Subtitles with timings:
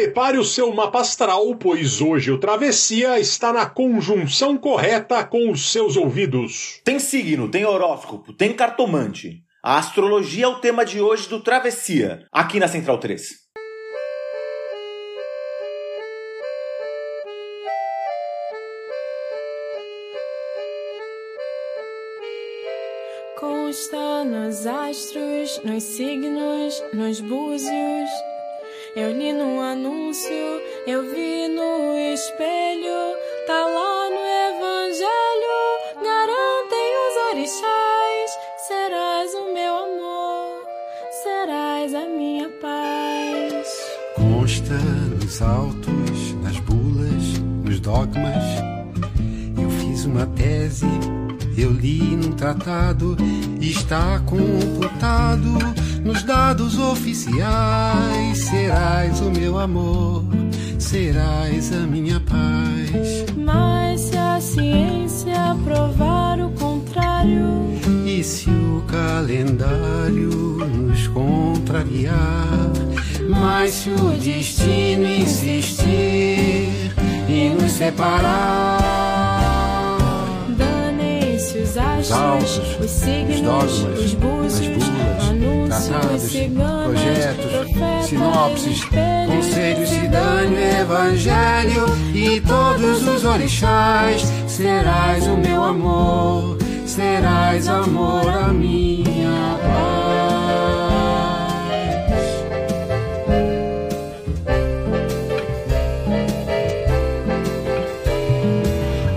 [0.00, 5.70] Prepare o seu mapa astral, pois hoje o Travessia está na conjunção correta com os
[5.70, 6.80] seus ouvidos.
[6.82, 9.44] Tem signo, tem horóscopo, tem cartomante.
[9.62, 13.28] A astrologia é o tema de hoje do Travessia, aqui na Central 3.
[23.38, 28.29] Consta nos astros, nos signos, nos búzios.
[28.96, 33.14] Eu li no anúncio, eu vi no espelho,
[33.46, 34.18] tá lá no
[34.50, 35.58] evangelho.
[36.02, 40.66] Garantem os orixás, serás o meu amor,
[41.22, 43.68] serás a minha paz.
[44.16, 48.44] Consta nos autos, nas bulas, nos dogmas.
[49.56, 50.86] Eu fiz uma tese,
[51.56, 53.16] eu li num tratado,
[53.60, 58.38] está computado nos dados oficiais.
[58.38, 60.24] Serás o meu amor,
[60.78, 63.24] serás a minha paz.
[63.36, 67.70] Mas se a ciência provar o contrário,
[68.06, 72.70] E se o calendário nos contrariar?
[73.28, 76.92] Mas se o destino insistir
[77.28, 78.78] e nos separar?
[80.56, 85.29] danem-se os astros, os signos, os dogmas, os búzios, as bulas,
[85.74, 86.30] ciganas,
[86.84, 88.84] projetos, sinopses,
[89.26, 94.22] conselhos de dano, evangelho e todos os orixás.
[94.46, 99.90] Serás o meu amor, serás amor a minha paz.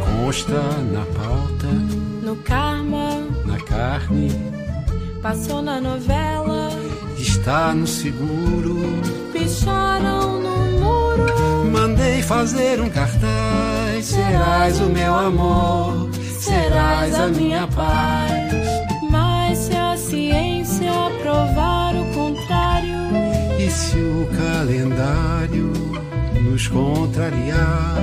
[0.06, 0.62] Consta
[0.92, 1.68] na pauta,
[2.22, 4.32] no karma, na carne,
[5.22, 6.43] passou na novela,
[7.44, 9.02] está no seguro.
[9.34, 11.26] picharam no muro.
[11.70, 14.06] Mandei fazer um cartaz.
[14.06, 16.10] Serás o meu amor,
[16.40, 18.54] serás a minha paz.
[19.12, 20.90] Mas se a ciência
[21.22, 22.96] provar o contrário,
[23.60, 25.74] E se o calendário
[26.42, 27.98] nos contrariar?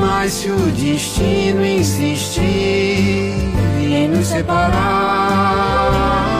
[0.00, 3.34] Mas se o destino insistir
[3.78, 6.33] em nos separar?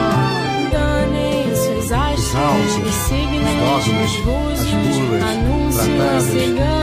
[2.95, 5.25] Os dogmas, as bulas,
[5.75, 6.29] tratados,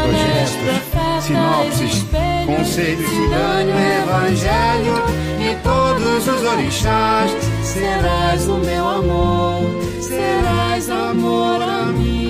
[0.05, 2.05] projetos, sinopses,
[2.47, 4.97] conselhos de dano, evangelho
[5.41, 7.31] e todos os orixás.
[7.62, 9.62] Serás o meu amor,
[10.01, 12.22] serás amor a minha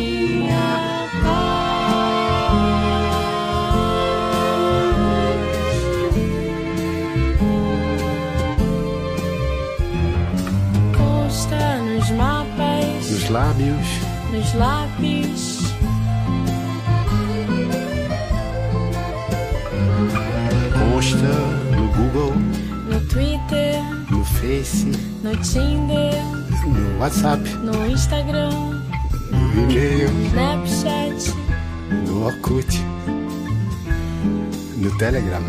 [13.33, 13.87] Nos lábios,
[14.31, 15.59] nos lápis,
[20.75, 21.17] consta
[21.71, 22.39] no Google,
[22.91, 24.85] no Twitter, no Face,
[25.23, 26.23] no Tinder,
[26.67, 28.83] no WhatsApp, no Instagram,
[29.31, 31.35] no e-mail, Snapchat,
[32.07, 32.71] no Orkut,
[34.77, 35.43] no Telegram.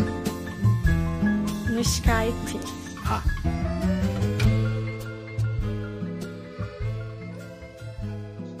[1.68, 2.73] no Skype.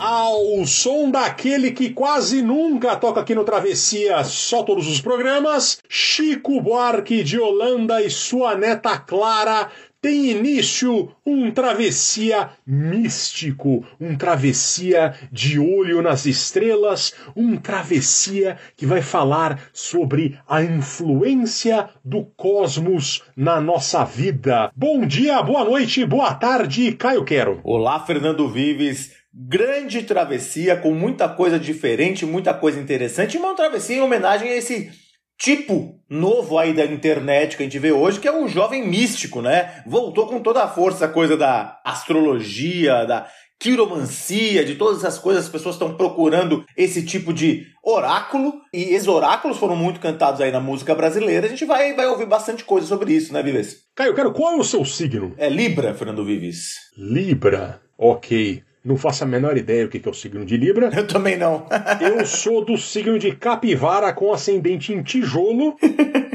[0.06, 6.60] Ao som daquele que quase nunca toca aqui no Travessia, só todos os programas, Chico
[6.60, 9.70] Buarque de Holanda e sua neta Clara
[10.02, 19.00] tem início um travessia místico, um travessia de olho nas estrelas, um travessia que vai
[19.00, 24.70] falar sobre a influência do cosmos na nossa vida.
[24.76, 27.62] Bom dia, boa noite, boa tarde, Caio Quero.
[27.64, 29.23] Olá, Fernando Vives.
[29.36, 33.34] Grande travessia com muita coisa diferente, muita coisa interessante.
[33.34, 34.92] E uma travessia em homenagem a esse
[35.36, 39.42] tipo novo aí da internet que a gente vê hoje, que é o jovem místico,
[39.42, 39.82] né?
[39.86, 43.26] Voltou com toda a força a coisa da astrologia, da
[43.58, 49.08] quiromancia, de todas essas coisas, as pessoas estão procurando esse tipo de oráculo, e esses
[49.08, 51.46] oráculos foram muito cantados aí na música brasileira.
[51.46, 53.78] A gente vai, vai ouvir bastante coisa sobre isso, né, Vives?
[53.96, 55.34] Caio Quero, qual é o seu signo?
[55.38, 56.74] É Libra, Fernando Vives.
[56.96, 57.80] Libra.
[57.96, 58.62] Ok.
[58.84, 60.90] Não faço a menor ideia o que é o signo de Libra.
[60.94, 61.66] Eu também não.
[62.00, 65.74] Eu sou do signo de Capivara com ascendente em tijolo,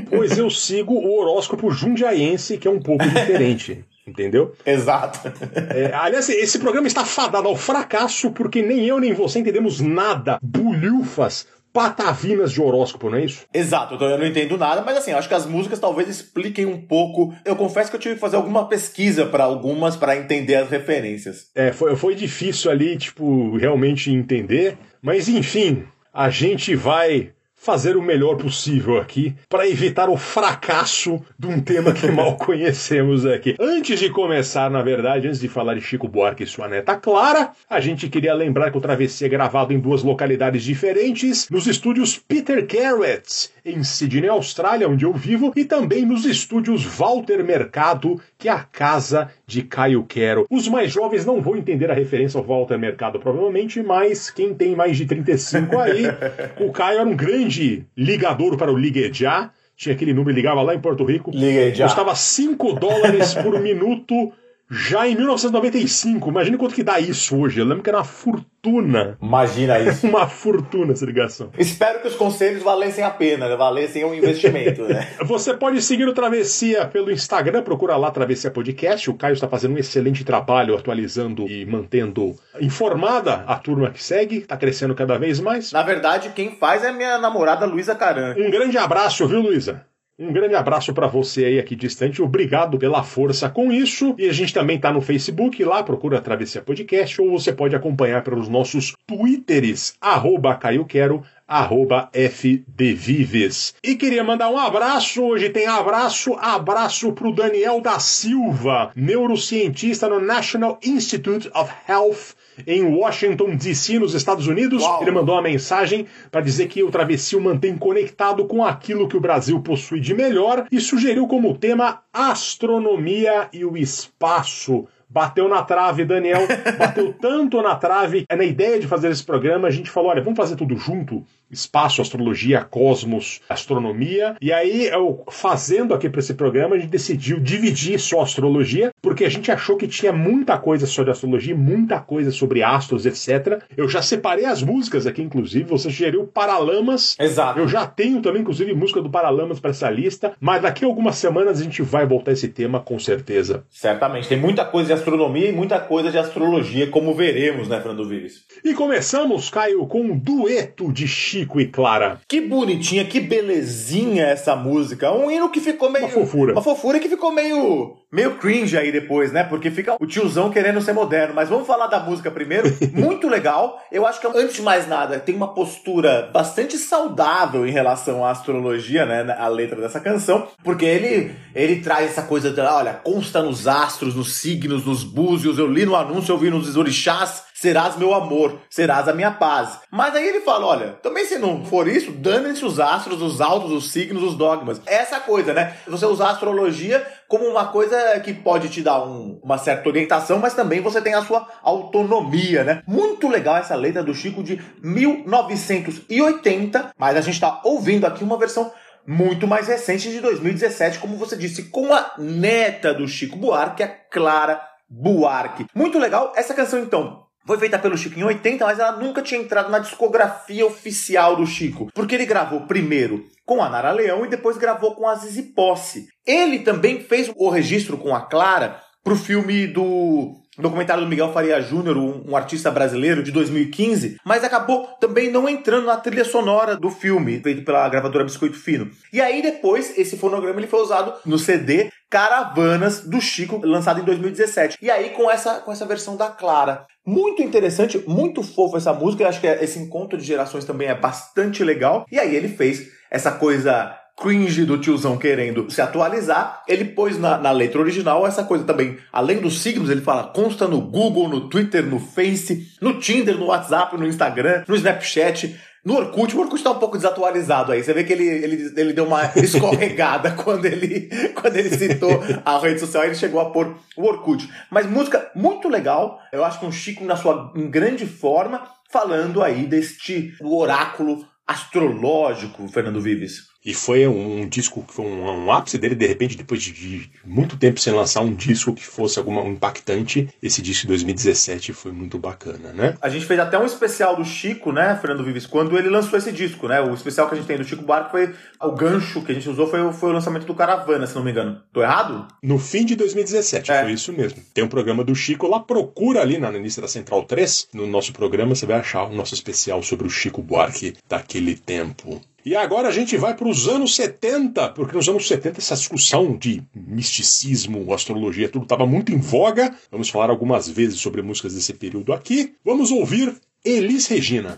[0.10, 3.86] pois eu sigo o horóscopo jundiaense, que é um pouco diferente.
[4.10, 4.56] entendeu?
[4.66, 5.32] Exato.
[5.70, 10.40] É, aliás, esse programa está fadado ao fracasso porque nem eu nem você entendemos nada.
[10.42, 11.48] Bulhufas,
[11.80, 13.46] patavinas de horóscopo, não é isso?
[13.54, 16.78] Exato, então eu não entendo nada, mas assim, acho que as músicas talvez expliquem um
[16.78, 17.34] pouco.
[17.46, 21.50] Eu confesso que eu tive que fazer alguma pesquisa para algumas para entender as referências.
[21.56, 24.78] É, foi, foi difícil ali, tipo, realmente entender.
[25.02, 31.48] Mas enfim, a gente vai fazer o melhor possível aqui para evitar o fracasso de
[31.48, 33.56] um tema que mal conhecemos aqui.
[33.60, 37.52] Antes de começar, na verdade, antes de falar de Chico Buarque e sua neta Clara,
[37.70, 42.18] a gente queria lembrar que o Travessia é gravado em duas localidades diferentes, nos estúdios
[42.18, 48.48] Peter Carrot, em Sydney, Austrália, onde eu vivo, e também nos estúdios Walter Mercado, que
[48.48, 50.46] é a casa de Caio Quero.
[50.50, 54.76] Os mais jovens não vão entender a referência ao Walter Mercado, provavelmente, mas quem tem
[54.76, 56.04] mais de 35 aí,
[56.60, 59.52] o Caio era um grande ligador para o Ligue Já.
[59.76, 61.32] Tinha aquele número, ligava lá em Porto Rico.
[61.32, 61.86] Ligue Já.
[61.86, 64.34] Custava 5 dólares por minuto
[64.70, 66.30] já em 1995.
[66.30, 67.60] Imagina quanto que dá isso hoje.
[67.60, 69.18] Eu lembro que era uma fortuna.
[69.22, 70.08] Imagina isso.
[70.08, 71.52] Uma fortuna essa ligação.
[71.58, 73.56] Espero que os conselhos valessem a pena, né?
[73.56, 75.08] valessem um investimento, né?
[75.26, 79.10] Você pode seguir o Travessia pelo Instagram, procura lá Travessia Podcast.
[79.10, 84.38] O Caio está fazendo um excelente trabalho atualizando e mantendo informada a turma que segue,
[84.38, 85.72] está crescendo cada vez mais.
[85.72, 88.36] Na verdade, quem faz é a minha namorada Luísa Caran.
[88.38, 89.86] Um grande abraço, viu, Luísa?
[90.20, 92.22] Um grande abraço para você aí aqui distante.
[92.22, 94.14] Obrigado pela força com isso.
[94.18, 98.22] E a gente também tá no Facebook lá, procura Travessia Podcast, ou você pode acompanhar
[98.22, 103.76] pelos nossos Twitters, arroba Caio Quero, arroba FDVives.
[103.82, 110.20] E queria mandar um abraço, hoje tem abraço, abraço pro Daniel da Silva, neurocientista no
[110.20, 112.36] National Institute of Health
[112.68, 114.84] em Washington, D.C., nos Estados Unidos.
[114.84, 115.02] Uau.
[115.02, 119.18] Ele mandou uma mensagem para dizer que o Travessia o mantém conectado com aquilo que
[119.18, 124.88] o Brasil possui de melhor e sugeriu como tema astronomia e o espaço.
[125.10, 126.42] Bateu na trave, Daniel.
[126.78, 128.26] Bateu tanto na trave.
[128.30, 131.26] Na ideia de fazer esse programa, a gente falou: olha, vamos fazer tudo junto?
[131.52, 134.36] Espaço, astrologia, cosmos, astronomia.
[134.42, 139.26] E aí, eu, fazendo aqui para esse programa, a gente decidiu dividir só astrologia, porque
[139.26, 143.64] a gente achou que tinha muita coisa sobre astrologia, muita coisa sobre astros, etc.
[143.76, 145.66] Eu já separei as músicas aqui, inclusive.
[145.66, 147.16] Você sugeriu Paralamas.
[147.20, 147.60] Exato.
[147.60, 150.34] Eu já tenho também, inclusive, música do Paralamas para essa lista.
[150.40, 153.64] Mas daqui a algumas semanas a gente vai voltar a esse tema, com certeza.
[153.70, 154.28] Certamente.
[154.28, 158.44] Tem muita coisa de astronomia e muita coisa de astrologia, como veremos, né, Fernando Vives?
[158.64, 162.20] E começamos, Caio, com um dueto de Chico e Clara.
[162.28, 165.12] Que bonitinha, que belezinha essa música.
[165.12, 166.06] Um hino que ficou meio.
[166.06, 166.54] Uma fofura.
[166.54, 167.96] Uma fofura que ficou meio.
[168.12, 169.44] meio cringe aí depois, né?
[169.44, 171.34] Porque fica o tiozão querendo ser moderno.
[171.36, 172.68] Mas vamos falar da música primeiro.
[172.94, 173.82] Muito legal.
[173.92, 178.32] Eu acho que, antes de mais nada, tem uma postura bastante saudável em relação à
[178.32, 179.36] astrologia, né?
[179.38, 180.48] A letra dessa canção.
[180.64, 185.58] Porque ele, ele traz essa coisa de, olha, consta nos astros, nos signos, nos búzios.
[185.58, 187.49] Eu li no anúncio, eu vi nos orixás.
[187.60, 189.80] Serás meu amor, serás a minha paz.
[189.92, 193.72] Mas aí ele fala: olha, também se não for isso, danem-se os astros, os altos,
[193.72, 194.82] os signos, os dogmas.
[194.86, 195.76] Essa coisa, né?
[195.86, 200.40] Você usar a astrologia como uma coisa que pode te dar um- uma certa orientação,
[200.40, 202.82] mas também você tem a sua autonomia, né?
[202.88, 208.38] Muito legal essa letra do Chico de 1980, mas a gente tá ouvindo aqui uma
[208.38, 208.72] versão
[209.06, 213.88] muito mais recente de 2017, como você disse, com a neta do Chico Buarque, a
[213.88, 215.66] Clara Buarque.
[215.76, 217.28] Muito legal essa canção então.
[217.50, 221.48] Foi feita pelo Chico em 80, mas ela nunca tinha entrado na discografia oficial do
[221.48, 221.90] Chico.
[221.96, 226.10] Porque ele gravou primeiro com a Nara Leão e depois gravou com a Zizi Posse.
[226.28, 231.60] Ele também fez o registro com a Clara pro filme do documentário do Miguel Faria
[231.60, 236.76] Júnior, um, um artista brasileiro de 2015, mas acabou também não entrando na trilha sonora
[236.76, 238.92] do filme, feito pela gravadora Biscoito Fino.
[239.12, 244.04] E aí depois, esse fonograma ele foi usado no CD Caravanas do Chico, lançado em
[244.04, 244.78] 2017.
[244.82, 246.86] E aí com essa, com essa versão da Clara.
[247.06, 249.24] Muito interessante, muito fofo essa música.
[249.24, 252.06] Eu acho que esse encontro de gerações também é bastante legal.
[252.12, 257.38] E aí ele fez essa coisa cringe do tiozão querendo se atualizar, ele pôs na,
[257.38, 258.98] na letra original essa coisa também.
[259.12, 263.46] Além dos signos, ele fala, consta no Google, no Twitter, no Face, no Tinder, no
[263.46, 266.36] WhatsApp, no Instagram, no Snapchat, no Orkut.
[266.36, 267.84] O Orkut tá um pouco desatualizado aí.
[267.84, 272.58] Você vê que ele, ele, ele deu uma escorregada quando ele, quando ele citou a
[272.60, 274.50] rede social, ele chegou a pôr o Orkut.
[274.70, 276.20] Mas música muito legal.
[276.32, 282.68] Eu acho que um Chico na sua em grande forma, falando aí deste oráculo astrológico,
[282.68, 283.49] Fernando Vives.
[283.70, 287.56] E foi um, disco, foi um, um, ápice dele, de repente, depois de, de, muito
[287.56, 291.92] tempo sem lançar um disco que fosse alguma um impactante, esse disco de 2017 foi
[291.92, 292.98] muito bacana, né?
[293.00, 296.32] A gente fez até um especial do Chico, né, Fernando Vives, quando ele lançou esse
[296.32, 296.82] disco, né?
[296.82, 299.48] O especial que a gente tem do Chico Buarque foi o gancho que a gente
[299.48, 301.62] usou foi, foi o lançamento do Caravana, se não me engano.
[301.72, 302.28] Tô errado?
[302.42, 303.84] No fim de 2017, é.
[303.84, 304.42] foi isso mesmo.
[304.52, 308.14] Tem um programa do Chico lá, procura ali na lista da Central 3, no nosso
[308.14, 312.20] programa você vai achar o nosso especial sobre o Chico Buarque daquele tempo.
[312.46, 316.38] E agora a gente vai para os anos 70, porque nos anos 70 essa discussão
[316.38, 319.76] de misticismo, astrologia, tudo estava muito em voga.
[319.92, 322.54] Vamos falar algumas vezes sobre músicas desse período aqui.
[322.64, 324.56] Vamos ouvir Elis Regina.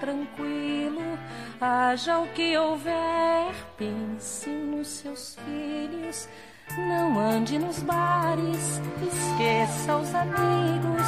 [0.00, 1.18] Tranquilo,
[1.60, 6.28] haja o que houver, pense nos seus filhos.
[6.76, 11.06] Não ande nos bares, esqueça os amigos.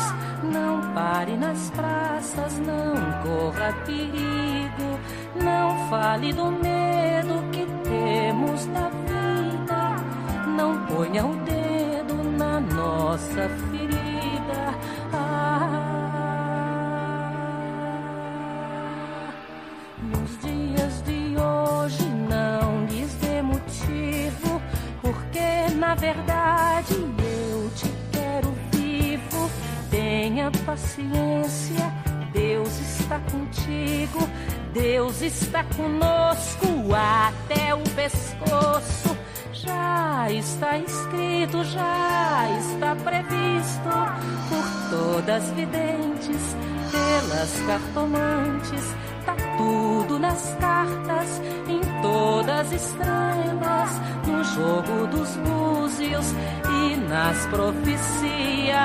[0.52, 5.00] Não pare nas praças, não corra perigo.
[5.42, 9.96] Não fale do medo que temos da vida.
[10.56, 13.75] Não ponha o dedo na nossa ferida.
[25.86, 29.50] Na verdade eu te quero vivo.
[29.88, 31.92] Tenha paciência,
[32.32, 34.18] Deus está contigo.
[34.72, 39.16] Deus está conosco até o pescoço
[39.52, 43.88] já está escrito, já está previsto
[44.48, 46.56] por todas videntes,
[46.90, 48.94] pelas cartomantes.
[49.26, 53.90] Tá tudo nas cartas, em todas estrelas,
[54.24, 56.26] no jogo dos búzios
[56.70, 58.76] e nas profecias.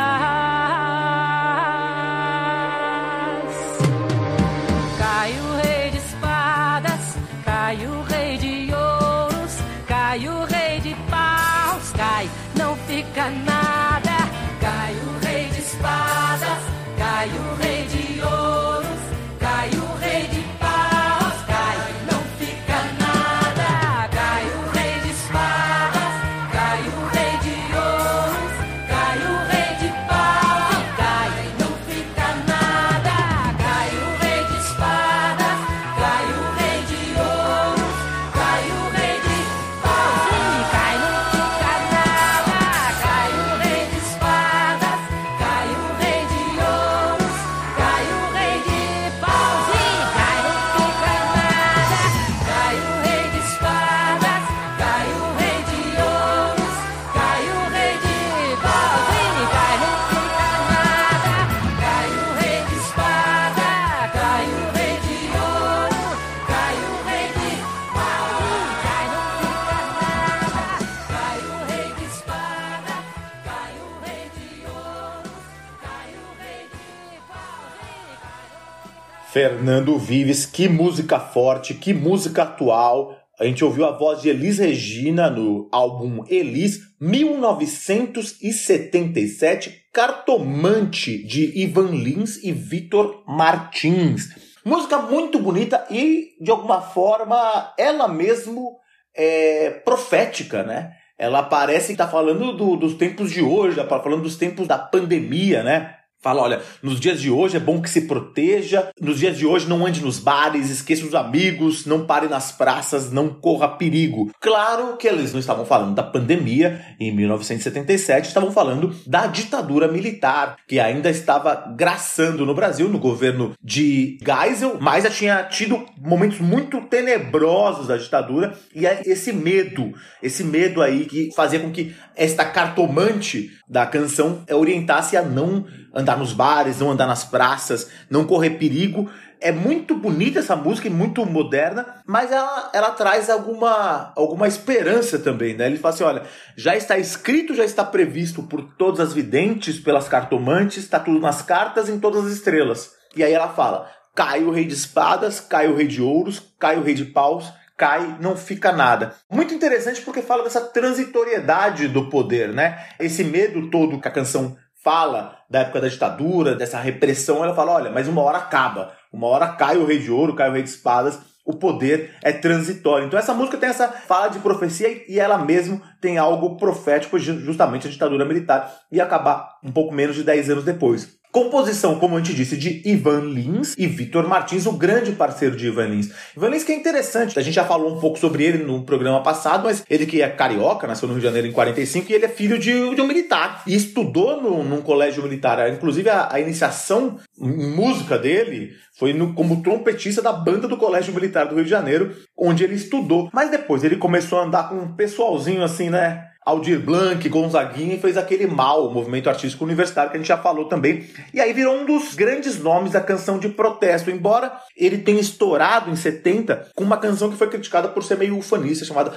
[79.42, 83.18] Fernando Vives, que música forte, que música atual.
[83.40, 91.90] A gente ouviu a voz de Elis Regina no álbum Elis, 1977, Cartomante, de Ivan
[91.90, 94.30] Lins e Vitor Martins.
[94.64, 98.78] Música muito bonita e, de alguma forma, ela mesmo
[99.18, 100.92] é profética, né?
[101.18, 104.78] Ela parece que está falando do- dos tempos de hoje, está falando dos tempos da
[104.78, 105.96] pandemia, né?
[106.22, 109.68] Fala, olha, nos dias de hoje é bom que se proteja, nos dias de hoje
[109.68, 114.30] não ande nos bares, esqueça os amigos, não pare nas praças, não corra perigo.
[114.40, 116.80] Claro que eles não estavam falando da pandemia.
[117.00, 123.54] Em 1977, estavam falando da ditadura militar, que ainda estava graçando no Brasil, no governo
[123.64, 129.92] de Geisel, mas já tinha tido momentos muito tenebrosos da ditadura, e é esse medo,
[130.22, 136.18] esse medo aí que fazia com que esta cartomante da canção orientasse a não andar
[136.18, 139.10] nos bares, não andar nas praças, não correr perigo.
[139.40, 145.18] É muito bonita essa música e muito moderna, mas ela, ela traz alguma, alguma esperança
[145.18, 145.66] também, né?
[145.66, 146.24] Ele fala assim: olha,
[146.56, 151.42] já está escrito, já está previsto por todas as videntes, pelas cartomantes, está tudo nas
[151.42, 152.92] cartas, em todas as estrelas.
[153.16, 156.78] E aí ela fala: cai o rei de espadas, cai o rei de ouros, cai
[156.78, 159.16] o rei de paus, cai, não fica nada.
[159.28, 162.80] Muito interessante porque fala dessa transitoriedade do poder, né?
[163.00, 167.74] Esse medo todo que a canção fala da época da ditadura, dessa repressão, ela fala:
[167.74, 168.94] olha, mas uma hora acaba.
[169.12, 172.32] Uma hora cai o rei de ouro, cai o rei de espadas, o poder é
[172.32, 173.08] transitório.
[173.08, 177.88] Então essa música tem essa fala de profecia e ela mesmo tem algo profético, justamente
[177.88, 181.21] a ditadura militar, e acabar um pouco menos de 10 anos depois.
[181.32, 185.68] Composição, como a gente disse, de Ivan Lins e Vitor Martins, o grande parceiro de
[185.68, 186.12] Ivan Lins.
[186.36, 189.24] Ivan Lins que é interessante, a gente já falou um pouco sobre ele no programa
[189.24, 192.26] passado, mas ele que é carioca, nasceu no Rio de Janeiro em 45 e ele
[192.26, 193.64] é filho de, de um militar.
[193.66, 195.72] E estudou no, num colégio militar.
[195.72, 201.14] Inclusive a, a iniciação em música dele foi no, como trompetista da banda do Colégio
[201.14, 203.30] Militar do Rio de Janeiro, onde ele estudou.
[203.34, 206.31] Mas depois ele começou a andar com um pessoalzinho assim, né?
[206.46, 210.66] Aldir Blanc, Gonzaguinha fez aquele mal, o movimento artístico universitário que a gente já falou
[210.66, 211.08] também.
[211.34, 215.92] E aí virou um dos grandes nomes da canção de protesto, embora ele tenha estourado
[215.92, 219.14] em 70 com uma canção que foi criticada por ser meio ufanista, chamada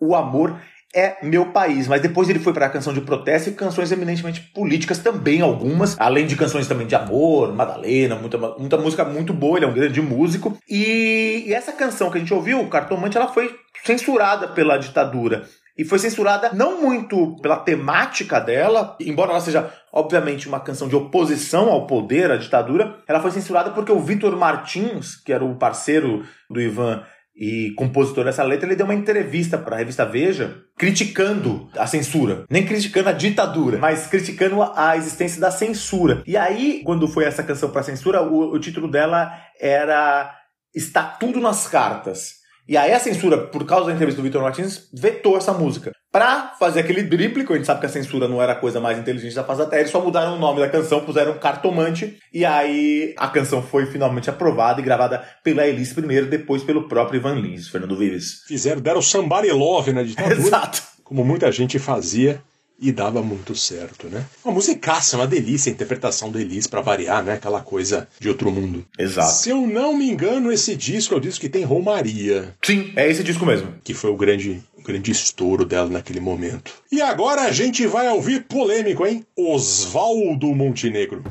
[0.00, 0.56] O Amor
[0.94, 1.88] é Meu País.
[1.88, 5.96] Mas depois ele foi para a canção de protesto e canções eminentemente políticas também, algumas,
[5.98, 9.74] além de canções também de amor, Madalena, muita, muita música muito boa, ele é um
[9.74, 10.56] grande músico.
[10.68, 13.54] E, e essa canção que a gente ouviu, Cartomante, ela foi
[13.84, 15.44] censurada pela ditadura.
[15.78, 20.96] E foi censurada não muito pela temática dela, embora ela seja, obviamente, uma canção de
[20.96, 25.54] oposição ao poder, à ditadura, ela foi censurada porque o Vitor Martins, que era o
[25.54, 27.04] parceiro do Ivan
[27.38, 32.44] e compositor dessa letra, ele deu uma entrevista para a revista Veja criticando a censura.
[32.50, 36.24] Nem criticando a ditadura, mas criticando a existência da censura.
[36.26, 40.34] E aí, quando foi essa canção para censura, o, o título dela era
[40.74, 42.37] Está Tudo nas Cartas.
[42.68, 45.90] E aí a censura, por causa da entrevista do Vitor Martins, vetou essa música.
[46.12, 48.78] Pra fazer aquele drible, que a gente sabe que a censura não era a coisa
[48.78, 52.18] mais inteligente da face da terra, eles só mudaram o nome da canção, puseram cartomante,
[52.32, 57.18] e aí a canção foi finalmente aprovada e gravada pela Elis primeiro, depois pelo próprio
[57.18, 58.42] Ivan Lins, Fernando Vives.
[58.46, 60.36] Fizeram, deram somebody love na ditadura.
[60.36, 60.82] Exato.
[61.02, 62.42] Como muita gente fazia
[62.80, 64.24] e dava muito certo, né?
[64.44, 67.32] Uma musicaça, uma delícia a interpretação do Elis pra variar, né?
[67.34, 68.86] Aquela coisa de outro mundo.
[68.98, 69.32] Exato.
[69.32, 73.10] Se eu não me engano, esse disco é o disco que tem Romaria, Sim, é
[73.10, 73.74] esse disco mesmo.
[73.82, 76.72] que foi o grande, o grande estouro dela naquele momento.
[76.92, 79.24] E agora a gente vai ouvir polêmico, hein?
[79.36, 81.24] Oswaldo Montenegro.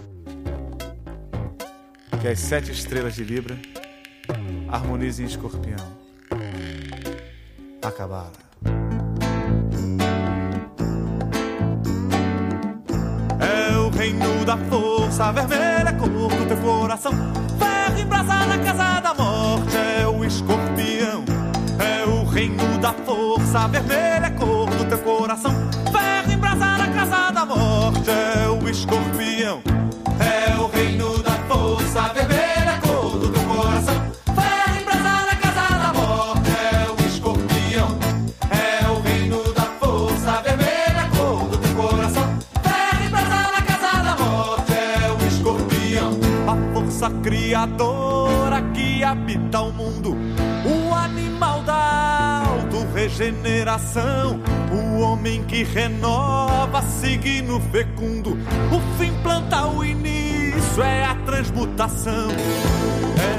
[2.22, 3.58] que as sete estrelas de Libra
[4.70, 5.78] harmonizem escorpião.
[7.82, 8.47] Acabada.
[14.08, 17.12] Reino da força vermelha, cor do teu coração.
[17.60, 21.26] Ferro em brasa na casa da morte, é o escorpião.
[21.78, 25.52] É o reino da força vermelha, cor do teu coração.
[25.92, 29.77] Ferro em brasa na casa da morte, é o escorpião.
[47.28, 50.16] Criadora que habita o mundo.
[50.66, 54.40] O animal da auto-regeneração.
[54.72, 58.38] O homem que renova, signo fecundo.
[58.72, 62.30] O fim planta o início, é a transmutação.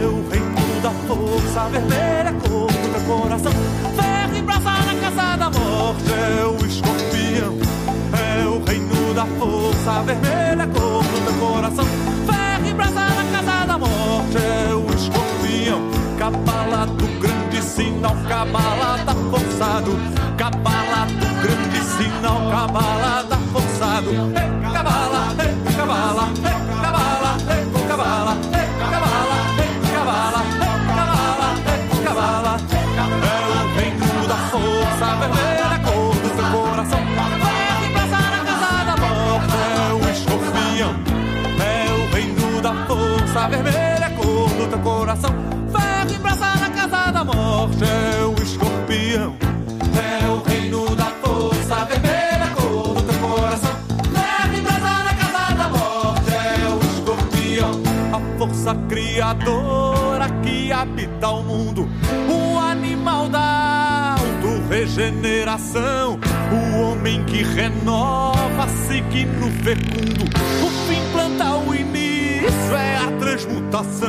[0.00, 3.52] É o reino da força vermelha, cor do coração.
[3.96, 7.56] Ferro e brasa na casa da morte, é o escorpião.
[8.12, 10.37] É o reino da força vermelha,
[22.48, 24.57] sinal, cabala da forçado.
[59.18, 61.88] Criadora que habita o mundo.
[62.28, 66.20] O animal da auto-regeneração.
[66.52, 70.22] O homem que renova, signo fecundo.
[70.64, 71.48] O fim planta
[73.18, 74.08] transmutação.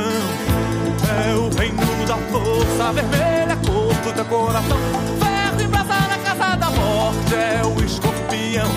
[1.26, 4.78] É o reino da força vermelha, cor do coração.
[5.18, 8.70] Ferro e brasa na casa da morte, é o escorpião.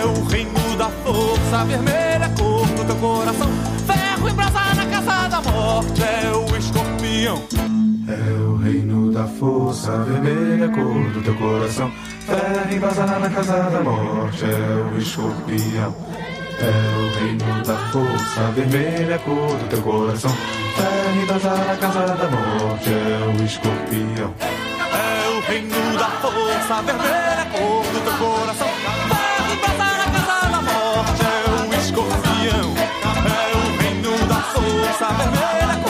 [0.00, 3.48] É o reino da força vermelha, cor do coração.
[3.86, 4.65] Ferro e brasa
[5.36, 7.42] da morte, é o escorpião.
[8.08, 11.92] É o reino da força vermelha, cor do teu coração.
[12.26, 15.94] Ferro brasa na casa da morte, é o escorpião.
[16.58, 20.30] É o reino da força vermelha, cor do teu coração.
[20.76, 24.34] Ferro brasa na casa da morte, é o escorpião.
[24.40, 28.68] É o reino da força vermelha, cor do teu coração.
[28.68, 32.85] Ferro brasa na casa da morte, é o escorpião.
[34.98, 35.85] É o reino da força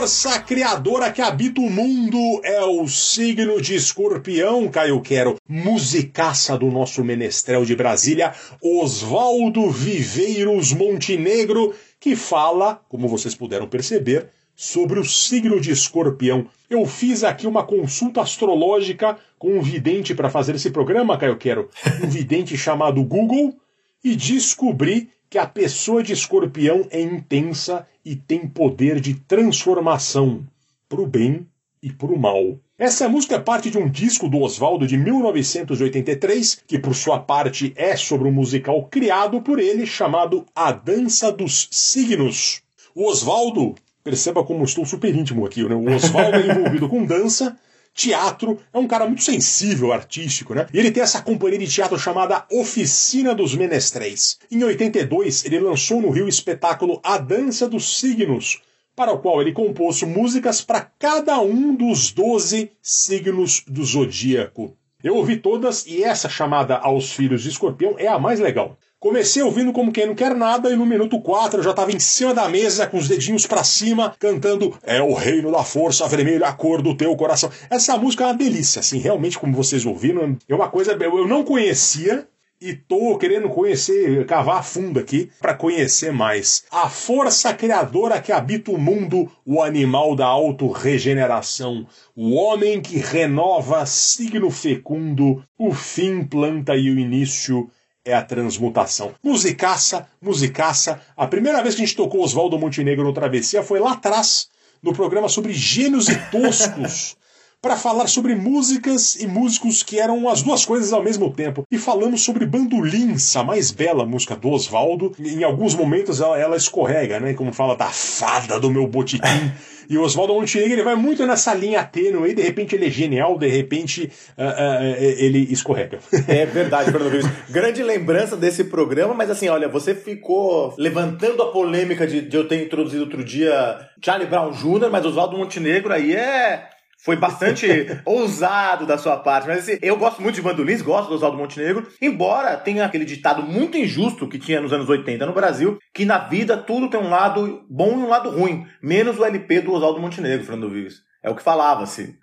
[0.00, 5.36] força criadora que habita o mundo é o signo de escorpião, Caio Quero.
[5.46, 8.32] Musicaça do nosso menestrel de Brasília,
[8.62, 16.46] Oswaldo Viveiros Montenegro, que fala, como vocês puderam perceber, sobre o signo de escorpião.
[16.70, 21.68] Eu fiz aqui uma consulta astrológica com um vidente para fazer esse programa, Caio Quero.
[22.02, 23.54] Um vidente chamado Google
[24.02, 30.44] e descobri que a pessoa de escorpião é intensa e tem poder de transformação
[30.88, 31.46] para o bem
[31.80, 32.58] e para o mal.
[32.76, 37.72] Essa música é parte de um disco do Oswaldo de 1983, que por sua parte
[37.76, 42.62] é sobre um musical criado por ele chamado A Dança dos Signos.
[42.92, 45.76] O Oswaldo, perceba como estou super íntimo aqui, né?
[45.76, 47.56] O Oswaldo é envolvido com dança,
[48.00, 50.66] teatro, é um cara muito sensível, artístico, né?
[50.72, 54.38] E ele tem essa companhia de teatro chamada Oficina dos Menestréis.
[54.50, 58.62] Em 82, ele lançou no Rio o espetáculo A Dança dos Signos,
[58.96, 64.76] para o qual ele compôs músicas para cada um dos 12 signos do zodíaco.
[65.02, 68.78] Eu ouvi todas e essa chamada Aos Filhos de Escorpião é a mais legal.
[69.00, 71.98] Comecei ouvindo como quem não quer nada e no minuto 4 eu já estava em
[71.98, 76.46] cima da mesa com os dedinhos para cima cantando É o reino da força vermelha,
[76.46, 77.50] a cor do teu coração.
[77.70, 81.42] Essa música é uma delícia, assim, realmente como vocês ouviram, é uma coisa eu não
[81.42, 82.28] conhecia
[82.60, 86.64] e tô querendo conhecer, cavar fundo aqui para conhecer mais.
[86.70, 93.86] A força criadora que habita o mundo, o animal da autorregeneração, o homem que renova
[93.86, 97.70] signo fecundo, o fim planta e o início
[98.04, 99.14] é a transmutação.
[99.22, 101.00] Musicaça, musicaça.
[101.16, 104.48] A primeira vez que a gente tocou Oswaldo Montenegro no Travessia foi lá atrás,
[104.82, 107.16] no programa sobre gênios e toscos.
[107.62, 111.64] para falar sobre músicas e músicos que eram as duas coisas ao mesmo tempo.
[111.70, 115.12] E falamos sobre Bandolins, a mais bela música do Oswaldo.
[115.18, 117.34] Em alguns momentos ela, ela escorrega, né?
[117.34, 119.52] Como fala da fada do meu botiquim.
[119.90, 122.90] E o Oswaldo Montenegro ele vai muito nessa linha tênue, e de repente ele é
[122.90, 125.98] genial, de repente ah, ah, ele escorrega.
[126.28, 127.28] É verdade, Fernando Vives.
[127.50, 132.46] Grande lembrança desse programa, mas assim, olha, você ficou levantando a polêmica de, de eu
[132.46, 136.68] ter introduzido outro dia Charlie Brown Jr., mas Oswaldo Montenegro aí é.
[137.02, 137.66] Foi bastante
[138.04, 139.48] ousado da sua parte.
[139.48, 143.42] Mas assim, eu gosto muito de Bandolins, gosto do Oswaldo Montenegro, embora tenha aquele ditado
[143.42, 147.08] muito injusto que tinha nos anos 80 no Brasil, que na vida tudo tem um
[147.08, 151.02] lado bom e um lado ruim, menos o LP do Oswaldo Montenegro, Fernando Vives.
[151.22, 152.18] É o que falava-se.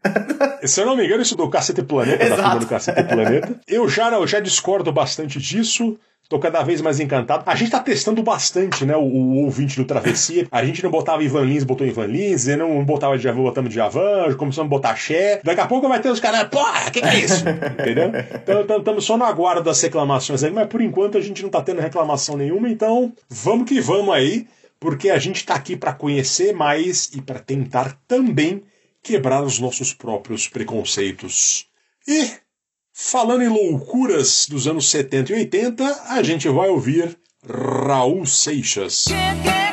[0.64, 2.42] Se eu não me engano, isso do Cacete Planeta, da Exato.
[2.42, 3.60] filma do Cacete Planeta.
[3.68, 6.00] Eu já, eu já discordo bastante disso.
[6.30, 7.44] Tô cada vez mais encantado.
[7.46, 8.96] A gente tá testando bastante, né?
[8.98, 10.46] O, o ouvinte do Travessia.
[10.52, 14.34] A gente não botava Ivan Lins, botou Ivan Lins, e não botava Djavan, botamos Djavan,
[14.36, 15.40] começamos a botar Xé.
[15.42, 17.46] Daqui a pouco vai ter os caras, porra, que que é isso?
[17.80, 18.12] Entendeu?
[18.44, 21.62] Então estamos só no aguardo das reclamações aí, mas por enquanto a gente não tá
[21.62, 24.48] tendo reclamação nenhuma, então vamos que vamos aí,
[24.80, 28.64] porque a gente tá aqui para conhecer mais e para tentar também
[29.02, 31.68] quebrar os nossos próprios preconceitos.
[32.06, 32.32] E
[33.00, 37.16] Falando em loucuras dos anos 70 e 80, a gente vai ouvir
[37.48, 39.06] Raul Seixas.
[39.08, 39.67] Ei,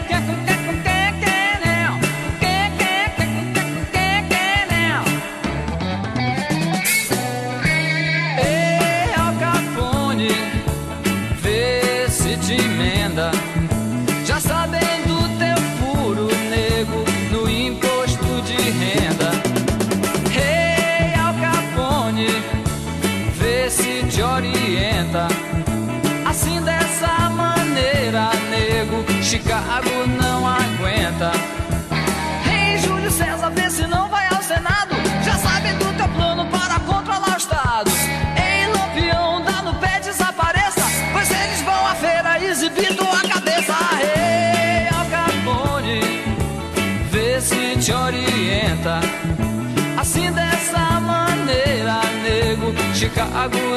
[53.15, 53.74] kaagul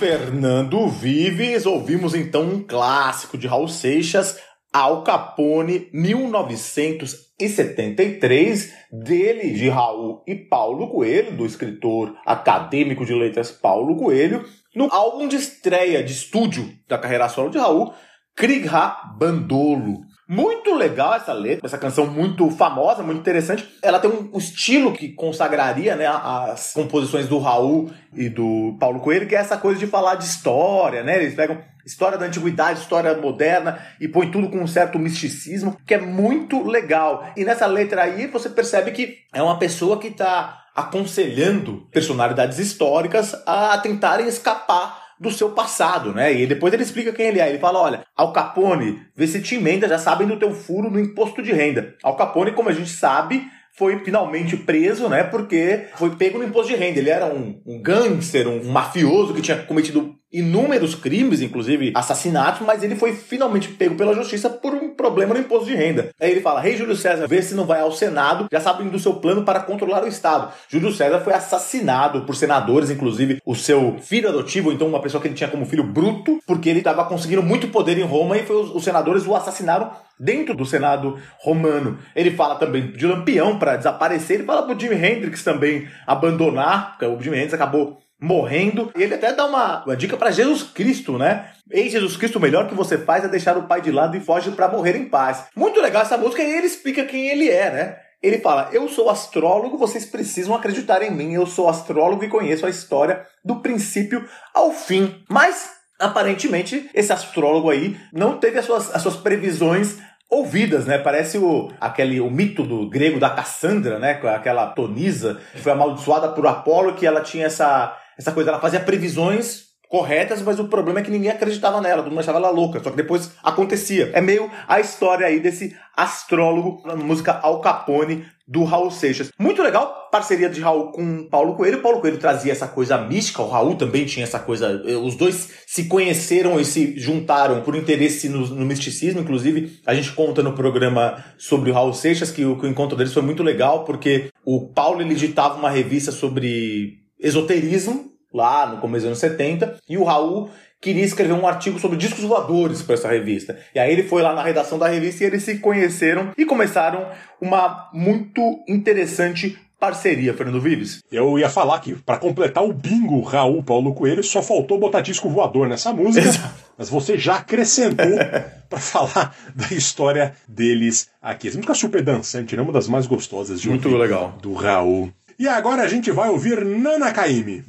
[0.00, 4.38] Fernando Vives, ouvimos então um clássico de Raul Seixas,
[4.72, 13.94] Al Capone, 1973, dele, de Raul e Paulo Coelho, do escritor acadêmico de letras Paulo
[13.94, 14.42] Coelho,
[14.74, 17.92] no álbum de estreia de estúdio da carreira solo de Raul,
[18.34, 19.98] Krigha Bandolo.
[20.32, 23.68] Muito legal essa letra, essa canção muito famosa, muito interessante.
[23.82, 29.26] Ela tem um estilo que consagraria né, as composições do Raul e do Paulo Coelho,
[29.26, 31.16] que é essa coisa de falar de história, né?
[31.16, 35.94] Eles pegam história da antiguidade, história moderna e põe tudo com um certo misticismo, que
[35.94, 37.32] é muito legal.
[37.36, 43.34] E nessa letra aí você percebe que é uma pessoa que está aconselhando personalidades históricas
[43.44, 46.32] a tentarem escapar do seu passado, né?
[46.32, 47.48] E depois ele explica quem ele é.
[47.48, 50.98] Ele fala: olha, Al Capone, vê se te emenda, já sabem do teu furo no
[50.98, 51.94] imposto de renda.
[52.02, 53.46] Al Capone, como a gente sabe,
[53.80, 55.24] foi finalmente preso, né?
[55.24, 56.98] Porque foi pego no imposto de renda.
[56.98, 62.82] Ele era um, um gangster, um, mafioso que tinha cometido inúmeros crimes, inclusive assassinatos, mas
[62.82, 66.10] ele foi finalmente pego pela justiça por um problema no imposto de renda.
[66.20, 68.98] Aí ele fala: Rei Júlio César, vê se não vai ao Senado, já sabem do
[68.98, 70.52] seu plano para controlar o Estado.
[70.68, 75.26] Júlio César foi assassinado por senadores, inclusive o seu filho adotivo, então uma pessoa que
[75.26, 78.56] ele tinha como filho bruto, porque ele estava conseguindo muito poder em Roma e foi
[78.56, 79.90] os, os senadores o assassinaram
[80.20, 81.98] dentro do Senado romano.
[82.14, 87.06] Ele fala também de Lampião para desaparecer, ele fala pro Jimi Hendrix também abandonar, porque
[87.06, 88.92] o Jimi Hendrix acabou morrendo.
[88.94, 91.50] E ele até dá uma, uma dica para Jesus Cristo, né?
[91.70, 94.20] Ei, Jesus Cristo, o melhor que você faz é deixar o pai de lado e
[94.20, 95.46] foge para morrer em paz.
[95.56, 97.96] Muito legal essa música e ele explica quem ele é, né?
[98.22, 101.32] Ele fala: Eu sou astrólogo, vocês precisam acreditar em mim.
[101.32, 105.24] Eu sou astrólogo e conheço a história do princípio ao fim.
[105.28, 109.98] Mas, aparentemente, esse astrólogo aí não teve as suas, as suas previsões
[110.30, 110.96] ouvidas, né?
[110.96, 114.12] Parece o, aquele, o mito do grego da Cassandra, né?
[114.12, 118.80] Aquela Tonisa, que foi amaldiçoada por Apolo, que ela tinha essa, essa coisa, ela fazia
[118.80, 122.80] previsões corretas, mas o problema é que ninguém acreditava nela, todo mundo achava ela louca,
[122.80, 124.12] só que depois acontecia.
[124.14, 129.30] É meio a história aí desse astrólogo na música Al Capone do Raul Seixas.
[129.38, 131.80] Muito legal, parceria de Raul com Paulo Coelho.
[131.80, 134.82] Paulo Coelho trazia essa coisa mística, o Raul também tinha essa coisa.
[135.04, 139.20] Os dois se conheceram e se juntaram por interesse no, no misticismo.
[139.20, 142.96] Inclusive, a gente conta no programa sobre o Raul Seixas que o, que o encontro
[142.96, 148.80] deles foi muito legal, porque o Paulo ele editava uma revista sobre esoterismo lá no
[148.80, 152.94] começo dos anos 70, e o Raul queria escrever um artigo sobre discos voadores para
[152.94, 153.58] essa revista.
[153.74, 157.06] E aí ele foi lá na redação da revista e eles se conheceram e começaram
[157.40, 161.02] uma muito interessante parceria, Fernando Vives.
[161.10, 165.28] Eu ia falar que, para completar o bingo Raul Paulo Coelho, só faltou botar disco
[165.30, 166.54] voador nessa música, Exato.
[166.76, 168.18] mas você já acrescentou
[168.68, 171.48] para falar da história deles aqui.
[171.48, 172.62] Essa música é super dançante, né?
[172.62, 174.36] uma das mais gostosas de Muito legal.
[174.42, 175.10] do Raul.
[175.38, 177.64] E agora a gente vai ouvir Nana Caymmi.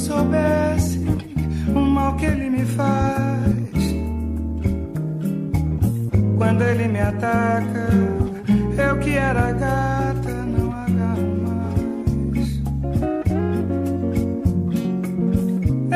[0.00, 0.98] Soubesse
[1.74, 3.60] o mal que ele me faz.
[6.38, 7.86] Quando ele me ataca,
[8.78, 12.48] eu que era gata, não agarro mais.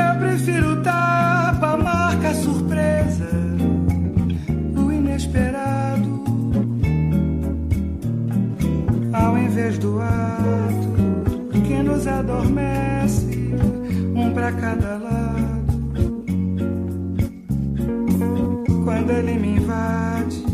[0.02, 3.30] Eu prefiro tapa, marca, surpresa,
[4.76, 6.24] o inesperado,
[9.12, 12.83] ao invés do ato que nos adormece,
[14.44, 15.64] pra cada lado.
[18.84, 20.44] Quando ele me invade,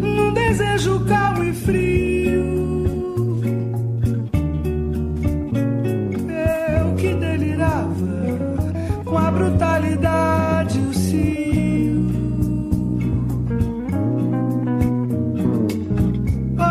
[0.00, 2.44] num desejo calmo e frio.
[6.78, 12.06] Eu que delirava com a brutalidade o cio.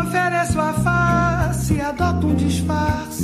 [0.00, 3.16] Ofereço a face, adoto um disfarce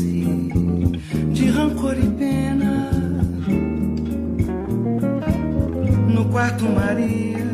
[6.43, 7.47] quarto Maria,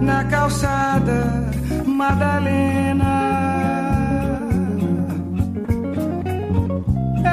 [0.00, 1.50] na calçada
[1.84, 3.12] Madalena.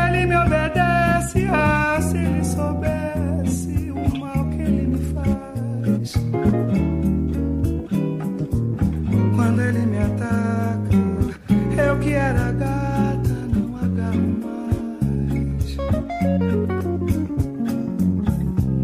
[0.04, 6.14] Ele me obedece, ah, se ele soubesse o mal que ele me faz.
[9.36, 10.90] Quando ele me ataca,
[11.88, 15.78] eu que era gata, não agarro mais.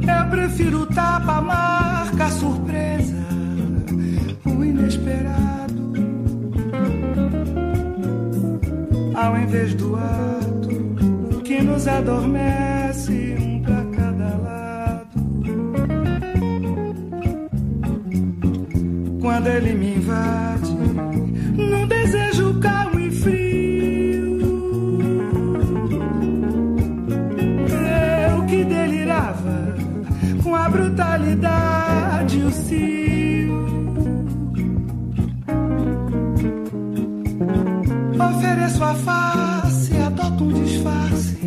[0.08, 1.42] Eu prefiro tapa,
[2.16, 3.28] marca, surpresa,
[4.46, 5.94] o inesperado.
[9.14, 15.08] Ao invés do ato que nos adormece, um pra cada lado.
[19.22, 20.55] Quando ele me invade,
[38.96, 41.38] face, adoto um disfarce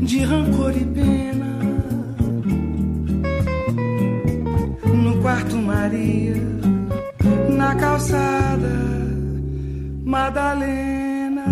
[0.00, 1.58] de rancor e pena.
[4.92, 6.34] No quarto Maria,
[7.48, 8.90] na calçada
[10.04, 11.44] Madalena.